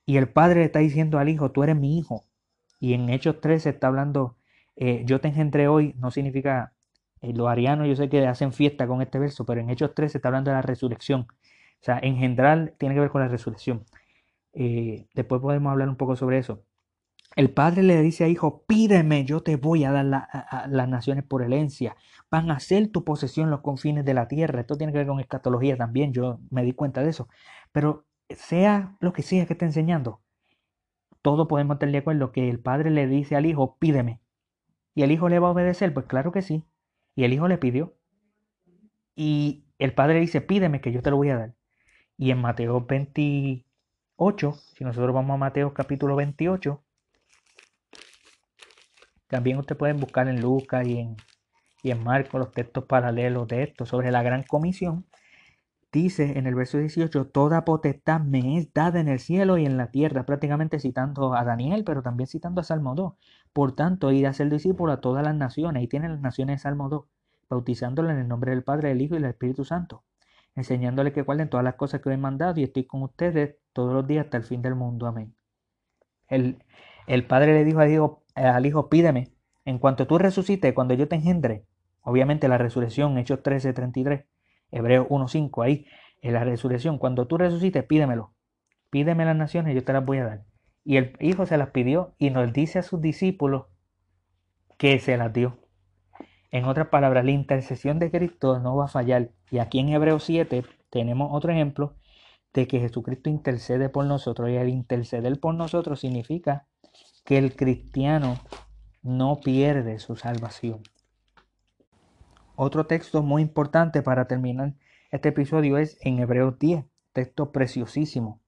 Y 0.07 0.17
el 0.17 0.29
Padre 0.29 0.61
le 0.61 0.65
está 0.65 0.79
diciendo 0.79 1.19
al 1.19 1.29
Hijo, 1.29 1.51
tú 1.51 1.63
eres 1.63 1.75
mi 1.75 1.99
Hijo. 1.99 2.23
Y 2.79 2.93
en 2.93 3.09
Hechos 3.09 3.39
3 3.39 3.61
se 3.61 3.69
está 3.69 3.87
hablando, 3.87 4.35
eh, 4.77 5.03
yo 5.05 5.21
te 5.21 5.27
engendré 5.27 5.67
hoy, 5.67 5.93
no 5.99 6.09
significa, 6.09 6.73
eh, 7.21 7.33
los 7.33 7.47
arianos 7.47 7.87
yo 7.87 7.95
sé 7.95 8.09
que 8.09 8.25
hacen 8.25 8.51
fiesta 8.51 8.87
con 8.87 9.01
este 9.01 9.19
verso, 9.19 9.45
pero 9.45 9.61
en 9.61 9.69
Hechos 9.69 9.93
3 9.93 10.11
se 10.11 10.17
está 10.17 10.29
hablando 10.29 10.49
de 10.49 10.55
la 10.55 10.61
resurrección. 10.63 11.27
O 11.81 11.85
sea, 11.85 11.99
engendrar 11.99 12.73
tiene 12.77 12.95
que 12.95 13.01
ver 13.01 13.09
con 13.09 13.21
la 13.21 13.27
resurrección. 13.27 13.85
después 14.53 15.41
podemos 15.41 15.71
hablar 15.71 15.89
un 15.89 15.97
poco 15.97 16.15
sobre 16.15 16.39
eso. 16.39 16.63
El 17.35 17.51
padre 17.51 17.83
le 17.83 18.01
dice 18.01 18.23
a 18.23 18.27
hijo, 18.27 18.63
pídeme, 18.65 19.23
yo 19.23 19.43
te 19.43 19.57
voy 19.57 19.83
a 19.83 19.91
dar 19.91 20.05
las 20.05 20.89
naciones 20.89 21.23
por 21.23 21.43
herencia. 21.43 21.95
Van 22.31 22.49
a 22.49 22.59
ser 22.59 22.87
tu 22.87 23.03
posesión 23.03 23.51
los 23.51 23.61
confines 23.61 24.05
de 24.05 24.15
la 24.15 24.27
tierra. 24.27 24.61
Esto 24.61 24.75
tiene 24.75 24.91
que 24.91 24.99
ver 24.99 25.07
con 25.07 25.19
escatología 25.19 25.77
también, 25.77 26.13
yo 26.13 26.39
me 26.49 26.63
di 26.63 26.73
cuenta 26.73 27.03
de 27.03 27.11
eso. 27.11 27.27
Pero 27.71 28.07
sea 28.29 28.97
lo 28.99 29.13
que 29.13 29.21
sea 29.21 29.45
que 29.45 29.53
esté 29.53 29.65
enseñando, 29.65 30.21
todo 31.21 31.47
podemos 31.47 31.75
estar 31.75 31.91
de 31.91 31.97
acuerdo 31.99 32.31
que 32.31 32.49
el 32.49 32.59
padre 32.59 32.89
le 32.89 33.05
dice 33.05 33.35
al 33.35 33.45
hijo, 33.45 33.77
pídeme. 33.77 34.19
¿Y 34.95 35.03
el 35.03 35.11
hijo 35.11 35.29
le 35.29 35.37
va 35.37 35.49
a 35.49 35.51
obedecer? 35.51 35.93
Pues 35.93 36.07
claro 36.07 36.31
que 36.31 36.41
sí. 36.41 36.63
Y 37.15 37.23
el 37.23 37.33
hijo 37.33 37.47
le 37.47 37.59
pidió. 37.59 37.95
Y 39.15 39.65
el 39.77 39.93
padre 39.93 40.19
dice, 40.19 40.41
pídeme 40.41 40.81
que 40.81 40.91
yo 40.91 41.03
te 41.03 41.11
lo 41.11 41.17
voy 41.17 41.29
a 41.29 41.37
dar. 41.37 41.55
Y 42.17 42.31
en 42.31 42.41
Mateo 42.41 42.83
28, 42.83 44.53
si 44.75 44.83
nosotros 44.83 45.13
vamos 45.13 45.35
a 45.35 45.37
Mateo 45.37 45.73
capítulo 45.73 46.15
28, 46.15 46.81
también 49.27 49.59
usted 49.59 49.77
puede 49.77 49.93
buscar 49.93 50.27
en 50.27 50.41
Lucas 50.41 50.87
y 50.87 50.97
en, 50.99 51.17
y 51.83 51.91
en 51.91 52.03
Marcos 52.03 52.39
los 52.39 52.51
textos 52.51 52.85
paralelos 52.85 53.47
de 53.47 53.63
esto 53.63 53.85
sobre 53.85 54.09
la 54.09 54.23
gran 54.23 54.41
comisión. 54.41 55.05
Dice 55.91 56.37
en 56.39 56.47
el 56.47 56.55
verso 56.55 56.79
18, 56.79 57.27
toda 57.27 57.63
potestad 57.65 58.21
me 58.21 58.57
es 58.57 58.73
dada 58.73 58.99
en 58.99 59.07
el 59.07 59.19
cielo 59.19 59.57
y 59.57 59.65
en 59.65 59.77
la 59.77 59.91
tierra, 59.91 60.25
prácticamente 60.25 60.79
citando 60.79 61.35
a 61.35 61.43
Daniel, 61.43 61.83
pero 61.85 62.01
también 62.01 62.27
citando 62.27 62.61
a 62.61 62.63
Salmo 62.63 62.95
2. 62.95 63.13
Por 63.53 63.73
tanto, 63.73 64.11
ir 64.11 64.27
a 64.27 64.33
ser 64.33 64.49
discípulo 64.49 64.91
a 64.91 65.01
todas 65.01 65.23
las 65.23 65.35
naciones, 65.35 65.83
y 65.83 65.87
tienen 65.87 66.13
las 66.13 66.21
naciones 66.21 66.57
de 66.57 66.63
Salmo 66.63 66.89
2, 66.89 67.05
bautizándole 67.49 68.11
en 68.11 68.19
el 68.19 68.27
nombre 68.27 68.51
del 68.51 68.63
Padre, 68.63 68.89
del 68.89 69.01
Hijo 69.01 69.15
y 69.15 69.19
del 69.19 69.29
Espíritu 69.29 69.63
Santo, 69.63 70.03
enseñándole 70.57 71.13
que 71.13 71.21
guarden 71.21 71.49
todas 71.49 71.63
las 71.63 71.75
cosas 71.75 72.01
que 72.01 72.09
os 72.09 72.15
he 72.15 72.17
mandado 72.17 72.59
y 72.59 72.63
estoy 72.63 72.85
con 72.85 73.03
ustedes 73.03 73.57
todos 73.73 73.93
los 73.93 74.07
días 74.07 74.25
hasta 74.25 74.37
el 74.37 74.43
fin 74.43 74.61
del 74.63 74.75
mundo. 74.75 75.05
Amén. 75.05 75.35
El, 76.27 76.63
el 77.05 77.25
Padre 77.25 77.53
le 77.53 77.63
dijo 77.63 77.79
a 77.79 77.85
Dios, 77.85 78.11
al 78.33 78.65
Hijo, 78.65 78.89
pídeme, 78.89 79.31
en 79.65 79.77
cuanto 79.77 80.07
tú 80.07 80.17
resucites, 80.17 80.73
cuando 80.73 80.95
yo 80.95 81.07
te 81.07 81.15
engendre, 81.15 81.65
obviamente 82.01 82.47
la 82.47 82.57
resurrección, 82.57 83.17
Hechos 83.19 83.43
13, 83.43 83.71
33, 83.71 84.25
Hebreos 84.71 85.07
1.5, 85.09 85.63
ahí, 85.63 85.85
en 86.21 86.33
la 86.33 86.43
resurrección, 86.43 86.97
cuando 86.97 87.27
tú 87.27 87.37
resucites, 87.37 87.83
pídemelo. 87.83 88.33
Pídeme 88.89 89.25
las 89.25 89.35
naciones, 89.35 89.75
yo 89.75 89.83
te 89.83 89.93
las 89.93 90.03
voy 90.03 90.17
a 90.17 90.25
dar. 90.25 90.45
Y 90.83 90.97
el 90.97 91.13
Hijo 91.19 91.45
se 91.45 91.57
las 91.57 91.69
pidió 91.69 92.15
y 92.17 92.31
nos 92.31 92.51
dice 92.51 92.79
a 92.79 92.83
sus 92.83 92.99
discípulos 92.99 93.67
que 94.77 94.97
se 94.99 95.17
las 95.17 95.31
dio. 95.31 95.59
En 96.51 96.65
otras 96.65 96.87
palabras, 96.87 97.25
la 97.25 97.31
intercesión 97.31 97.99
de 97.99 98.09
Cristo 98.09 98.59
no 98.59 98.75
va 98.75 98.85
a 98.85 98.89
fallar. 98.89 99.31
Y 99.51 99.59
aquí 99.59 99.79
en 99.79 99.89
Hebreos 99.89 100.23
7 100.23 100.63
tenemos 100.89 101.29
otro 101.31 101.51
ejemplo 101.51 101.95
de 102.53 102.67
que 102.67 102.79
Jesucristo 102.79 103.29
intercede 103.29 103.89
por 103.89 104.05
nosotros. 104.05 104.49
Y 104.49 104.55
el 104.55 104.69
interceder 104.69 105.39
por 105.39 105.55
nosotros 105.55 105.99
significa 105.99 106.67
que 107.25 107.37
el 107.37 107.55
cristiano 107.55 108.39
no 109.01 109.39
pierde 109.41 109.99
su 109.99 110.15
salvación. 110.15 110.81
Otro 112.55 112.87
texto 112.87 113.21
muy 113.21 113.41
importante 113.41 114.01
para 114.01 114.27
terminar 114.27 114.73
este 115.11 115.29
episodio 115.29 115.77
es 115.77 115.97
en 116.01 116.19
Hebreos 116.19 116.57
10, 116.59 116.85
texto 117.13 117.51
preciosísimo. 117.51 118.41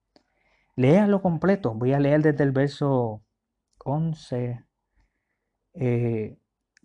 Léalo 0.76 1.22
completo. 1.22 1.74
Voy 1.74 1.92
a 1.92 2.00
leer 2.00 2.22
desde 2.22 2.44
el 2.44 2.52
verso 2.52 3.22
11. 3.84 4.64
Eh, 5.74 6.36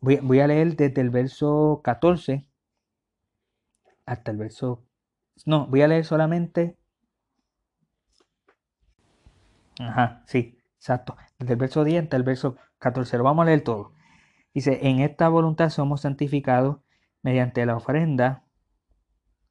voy, 0.06 0.40
a 0.40 0.48
leer 0.48 0.76
desde 0.76 1.02
el 1.02 1.10
verso 1.10 1.82
14 1.84 2.48
hasta 4.06 4.32
el 4.32 4.38
verso... 4.38 4.84
No, 5.46 5.68
voy 5.68 5.82
a 5.82 5.88
leer 5.88 6.06
solamente... 6.06 6.78
Ajá, 9.80 10.24
sí, 10.28 10.58
exacto. 10.78 11.18
Desde 11.40 11.54
el 11.54 11.60
verso 11.60 11.84
10 11.84 12.04
hasta 12.04 12.18
el 12.18 12.24
verso 12.24 12.56
14. 12.80 13.18
Lo 13.18 13.24
vamos 13.24 13.44
a 13.44 13.46
leer 13.48 13.64
todo. 13.64 13.94
Dice, 14.54 14.88
en 14.88 15.00
esta 15.00 15.28
voluntad 15.28 15.70
somos 15.70 16.02
santificados 16.02 16.78
mediante 17.24 17.66
la 17.66 17.76
ofrenda 17.76 18.44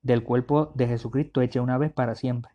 del 0.02 0.22
cuerpo 0.22 0.72
de 0.74 0.86
Jesucristo 0.86 1.42
hecha 1.42 1.60
una 1.60 1.76
vez 1.76 1.92
para 1.92 2.14
siempre. 2.14 2.53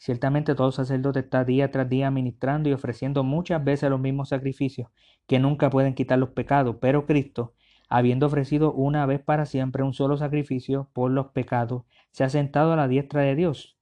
Ciertamente 0.00 0.54
todo 0.54 0.72
sacerdote 0.72 1.20
está 1.20 1.44
día 1.44 1.70
tras 1.70 1.86
día 1.86 2.10
ministrando 2.10 2.70
y 2.70 2.72
ofreciendo 2.72 3.22
muchas 3.22 3.62
veces 3.62 3.90
los 3.90 4.00
mismos 4.00 4.30
sacrificios 4.30 4.88
que 5.26 5.38
nunca 5.38 5.68
pueden 5.68 5.92
quitar 5.92 6.18
los 6.18 6.30
pecados, 6.30 6.76
pero 6.80 7.04
Cristo, 7.04 7.52
habiendo 7.90 8.24
ofrecido 8.24 8.72
una 8.72 9.04
vez 9.04 9.20
para 9.20 9.44
siempre 9.44 9.82
un 9.82 9.92
solo 9.92 10.16
sacrificio 10.16 10.88
por 10.94 11.10
los 11.10 11.26
pecados, 11.32 11.82
se 12.12 12.24
ha 12.24 12.30
sentado 12.30 12.72
a 12.72 12.76
la 12.76 12.88
diestra 12.88 13.20
de 13.20 13.34
Dios, 13.34 13.76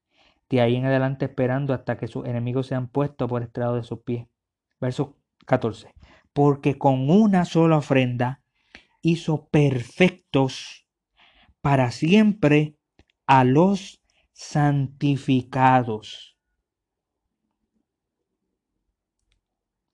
de 0.50 0.60
ahí 0.60 0.74
en 0.74 0.86
adelante 0.86 1.26
esperando 1.26 1.72
hasta 1.72 1.96
que 1.96 2.08
sus 2.08 2.26
enemigos 2.26 2.66
sean 2.66 2.88
puestos 2.88 3.28
por 3.28 3.44
estrado 3.44 3.76
de 3.76 3.84
sus 3.84 4.00
pies. 4.00 4.26
Verso 4.80 5.16
14. 5.46 5.94
Porque 6.32 6.78
con 6.78 7.08
una 7.10 7.44
sola 7.44 7.76
ofrenda 7.76 8.42
hizo 9.02 9.46
perfectos 9.50 10.84
para 11.60 11.92
siempre 11.92 12.74
a 13.28 13.44
los 13.44 13.97
santificados. 14.38 16.38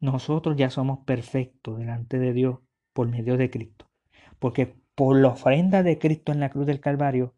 Nosotros 0.00 0.54
ya 0.58 0.68
somos 0.68 0.98
perfectos 1.06 1.78
delante 1.78 2.18
de 2.18 2.34
Dios 2.34 2.58
por 2.92 3.08
medio 3.08 3.38
de 3.38 3.48
Cristo. 3.48 3.90
Porque 4.38 4.76
por 4.94 5.18
la 5.18 5.28
ofrenda 5.28 5.82
de 5.82 5.98
Cristo 5.98 6.30
en 6.30 6.40
la 6.40 6.50
cruz 6.50 6.66
del 6.66 6.80
Calvario 6.80 7.34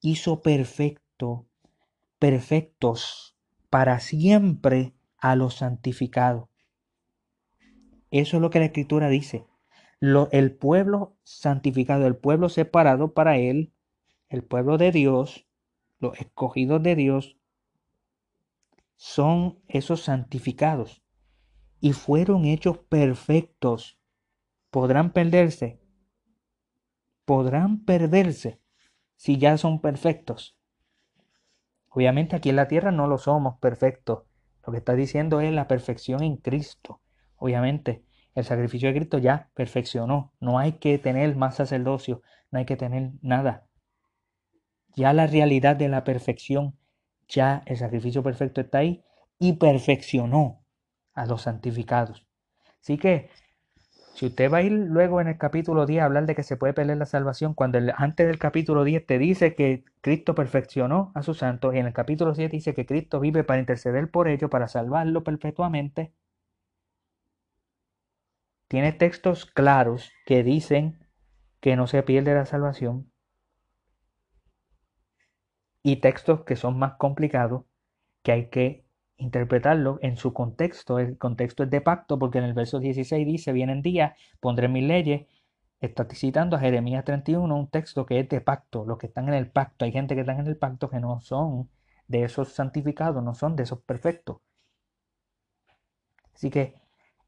hizo 0.00 0.42
perfecto, 0.42 1.48
perfectos 2.20 3.36
para 3.68 3.98
siempre 3.98 4.94
a 5.18 5.34
los 5.34 5.56
santificados. 5.56 6.48
Eso 8.12 8.36
es 8.36 8.40
lo 8.40 8.50
que 8.50 8.60
la 8.60 8.66
Escritura 8.66 9.08
dice 9.08 9.44
el 10.30 10.54
pueblo 10.54 11.16
santificado, 11.24 12.06
el 12.06 12.16
pueblo 12.16 12.48
separado 12.48 13.12
para 13.12 13.38
él, 13.38 13.72
el 14.28 14.44
pueblo 14.44 14.78
de 14.78 14.92
Dios, 14.92 15.43
los 16.04 16.20
escogidos 16.20 16.82
de 16.82 16.94
Dios, 16.94 17.36
son 18.96 19.58
esos 19.66 20.02
santificados 20.02 21.02
y 21.80 21.92
fueron 21.92 22.44
hechos 22.44 22.78
perfectos. 22.78 23.98
¿Podrán 24.70 25.12
perderse? 25.12 25.80
¿Podrán 27.24 27.84
perderse 27.84 28.60
si 29.16 29.38
ya 29.38 29.56
son 29.58 29.80
perfectos? 29.80 30.56
Obviamente 31.88 32.36
aquí 32.36 32.50
en 32.50 32.56
la 32.56 32.68
tierra 32.68 32.90
no 32.90 33.06
lo 33.06 33.18
somos 33.18 33.58
perfectos. 33.58 34.24
Lo 34.66 34.72
que 34.72 34.78
está 34.78 34.94
diciendo 34.94 35.40
es 35.40 35.52
la 35.52 35.68
perfección 35.68 36.22
en 36.22 36.36
Cristo. 36.36 37.00
Obviamente, 37.36 38.04
el 38.34 38.44
sacrificio 38.44 38.88
de 38.88 38.94
Cristo 38.94 39.18
ya 39.18 39.50
perfeccionó. 39.54 40.32
No 40.40 40.58
hay 40.58 40.72
que 40.72 40.98
tener 40.98 41.36
más 41.36 41.56
sacerdocio, 41.56 42.22
no 42.50 42.58
hay 42.58 42.64
que 42.64 42.76
tener 42.76 43.12
nada. 43.22 43.66
Ya 44.96 45.12
la 45.12 45.26
realidad 45.26 45.76
de 45.76 45.88
la 45.88 46.04
perfección, 46.04 46.76
ya 47.28 47.62
el 47.66 47.76
sacrificio 47.76 48.22
perfecto 48.22 48.60
está 48.60 48.78
ahí 48.78 49.04
y 49.38 49.54
perfeccionó 49.54 50.64
a 51.14 51.26
los 51.26 51.42
santificados. 51.42 52.26
Así 52.80 52.98
que, 52.98 53.30
si 54.14 54.26
usted 54.26 54.50
va 54.52 54.58
a 54.58 54.62
ir 54.62 54.72
luego 54.72 55.20
en 55.20 55.26
el 55.26 55.38
capítulo 55.38 55.86
10 55.86 56.02
a 56.02 56.04
hablar 56.04 56.26
de 56.26 56.36
que 56.36 56.44
se 56.44 56.56
puede 56.56 56.72
perder 56.72 56.98
la 56.98 57.06
salvación, 57.06 57.54
cuando 57.54 57.80
antes 57.96 58.26
del 58.26 58.38
capítulo 58.38 58.84
10 58.84 59.06
te 59.06 59.18
dice 59.18 59.54
que 59.56 59.84
Cristo 60.00 60.34
perfeccionó 60.36 61.10
a 61.14 61.22
sus 61.22 61.38
santos 61.38 61.74
y 61.74 61.78
en 61.78 61.86
el 61.86 61.92
capítulo 61.92 62.34
7 62.34 62.54
dice 62.54 62.74
que 62.74 62.86
Cristo 62.86 63.18
vive 63.18 63.42
para 63.42 63.58
interceder 63.60 64.10
por 64.10 64.28
ellos, 64.28 64.50
para 64.50 64.68
salvarlo 64.68 65.24
perpetuamente, 65.24 66.12
tiene 68.68 68.92
textos 68.92 69.46
claros 69.46 70.12
que 70.26 70.42
dicen 70.42 70.98
que 71.60 71.76
no 71.76 71.86
se 71.86 72.02
pierde 72.02 72.34
la 72.34 72.46
salvación 72.46 73.10
y 75.84 75.96
textos 75.96 76.44
que 76.44 76.56
son 76.56 76.78
más 76.78 76.94
complicados 76.94 77.64
que 78.22 78.32
hay 78.32 78.48
que 78.50 78.86
interpretarlo 79.18 79.98
en 80.02 80.16
su 80.16 80.32
contexto. 80.34 80.98
El 80.98 81.18
contexto 81.18 81.64
es 81.64 81.70
de 81.70 81.80
pacto 81.82 82.18
porque 82.18 82.38
en 82.38 82.44
el 82.44 82.54
verso 82.54 82.80
16 82.80 83.26
dice, 83.26 83.52
vienen 83.52 83.82
días, 83.82 84.18
pondré 84.40 84.68
mis 84.68 84.84
leyes. 84.84 85.26
Está 85.80 86.06
citando 86.10 86.56
a 86.56 86.60
Jeremías 86.60 87.04
31, 87.04 87.54
un 87.54 87.68
texto 87.70 88.06
que 88.06 88.20
es 88.20 88.28
de 88.30 88.40
pacto, 88.40 88.84
los 88.86 88.98
que 88.98 89.08
están 89.08 89.28
en 89.28 89.34
el 89.34 89.50
pacto. 89.50 89.84
Hay 89.84 89.92
gente 89.92 90.14
que 90.14 90.22
están 90.22 90.40
en 90.40 90.46
el 90.48 90.56
pacto 90.56 90.90
que 90.90 91.00
no 91.00 91.20
son 91.20 91.70
de 92.08 92.24
esos 92.24 92.48
santificados, 92.54 93.22
no 93.22 93.34
son 93.34 93.56
de 93.56 93.64
esos 93.64 93.80
perfectos. 93.82 94.38
Así 96.34 96.50
que 96.50 96.74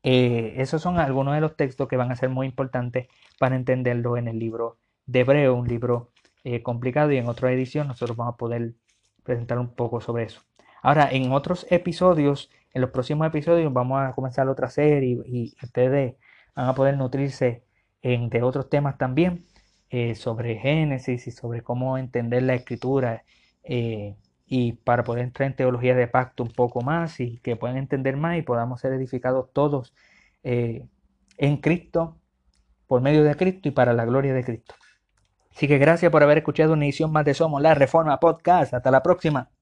eh, 0.03 0.55
esos 0.57 0.83
son 0.83 0.99
algunos 0.99 1.35
de 1.35 1.41
los 1.41 1.57
textos 1.57 1.89
que 1.89 1.97
van 1.97 2.11
a 2.13 2.17
ser 2.17 2.31
muy 2.31 2.47
importantes 2.47 3.09
para 3.39 3.57
entenderlo 3.57 4.17
en 4.17 4.29
el 4.29 4.39
libro 4.39 4.79
de 5.07 5.21
Hebreo, 5.21 5.55
un 5.55 5.69
libro 5.69 6.13
eh, 6.47 6.63
complicado 6.63 7.11
y 7.13 7.17
en 7.17 7.29
otra 7.29 7.53
edición 7.53 7.89
nosotros 7.89 8.17
vamos 8.17 8.35
a 8.35 8.37
poder 8.37 8.75
presentar 9.25 9.59
un 9.59 9.75
poco 9.75 10.01
sobre 10.01 10.25
eso. 10.25 10.43
Ahora, 10.83 11.09
en 11.11 11.33
otros 11.33 11.67
episodios, 11.71 12.51
en 12.73 12.83
los 12.83 12.91
próximos 12.91 13.27
episodios 13.27 13.73
vamos 13.73 14.01
a 14.01 14.13
comenzar 14.13 14.49
otra 14.49 14.71
serie 14.71 15.23
y, 15.27 15.57
ustedes 15.63 16.15
van 16.55 16.69
a 16.69 16.75
poder 16.75 16.97
nutrirse 16.97 17.65
de 18.03 18.43
otros 18.43 18.71
temas 18.71 18.97
también 18.97 19.45
eh, 19.91 20.15
sobre 20.15 20.57
Génesis 20.59 21.27
y 21.27 21.33
sobre 21.33 21.63
cómo 21.63 21.99
entender 21.99 22.45
la 22.45 22.55
escritura 22.55 23.25
y 24.47 24.73
para 24.75 25.03
poder 25.03 25.25
entrar 25.25 25.49
en 25.49 25.57
teología 25.57 25.97
de 25.97 26.07
pacto 26.07 26.45
un 26.45 26.53
poco 26.53 26.81
más 26.81 27.19
y 27.21 27.39
que 27.39 27.57
puedan 27.57 27.77
entender 27.77 28.17
más 28.17 28.39
y 28.39 28.43
podamos 28.43 28.81
ser 28.81 28.93
edificados 28.93 29.53
todos 29.53 29.93
eh, 30.45 30.87
en 31.39 31.57
Cristo, 31.57 32.17
por 32.87 33.03
medio 33.03 33.25
de 33.25 33.35
Cristo 33.35 33.69
y 33.69 33.73
para 33.73 33.93
la 33.93 34.05
gloria 34.05 34.33
de 34.33 34.45
Cristo. 34.45 34.77
Así 35.57 35.69
que 35.69 35.79
gracias 35.79 36.13
por 36.13 36.23
haber 36.23 36.37
escuchado 36.37 36.75
una 36.75 36.85
edición 36.85 37.11
más 37.11 37.25
de 37.25 37.33
Somos 37.33 37.63
la 37.63 37.73
Reforma 37.73 38.21
Podcast. 38.21 38.75
Hasta 38.75 38.91
la 38.91 39.03
próxima. 39.03 39.56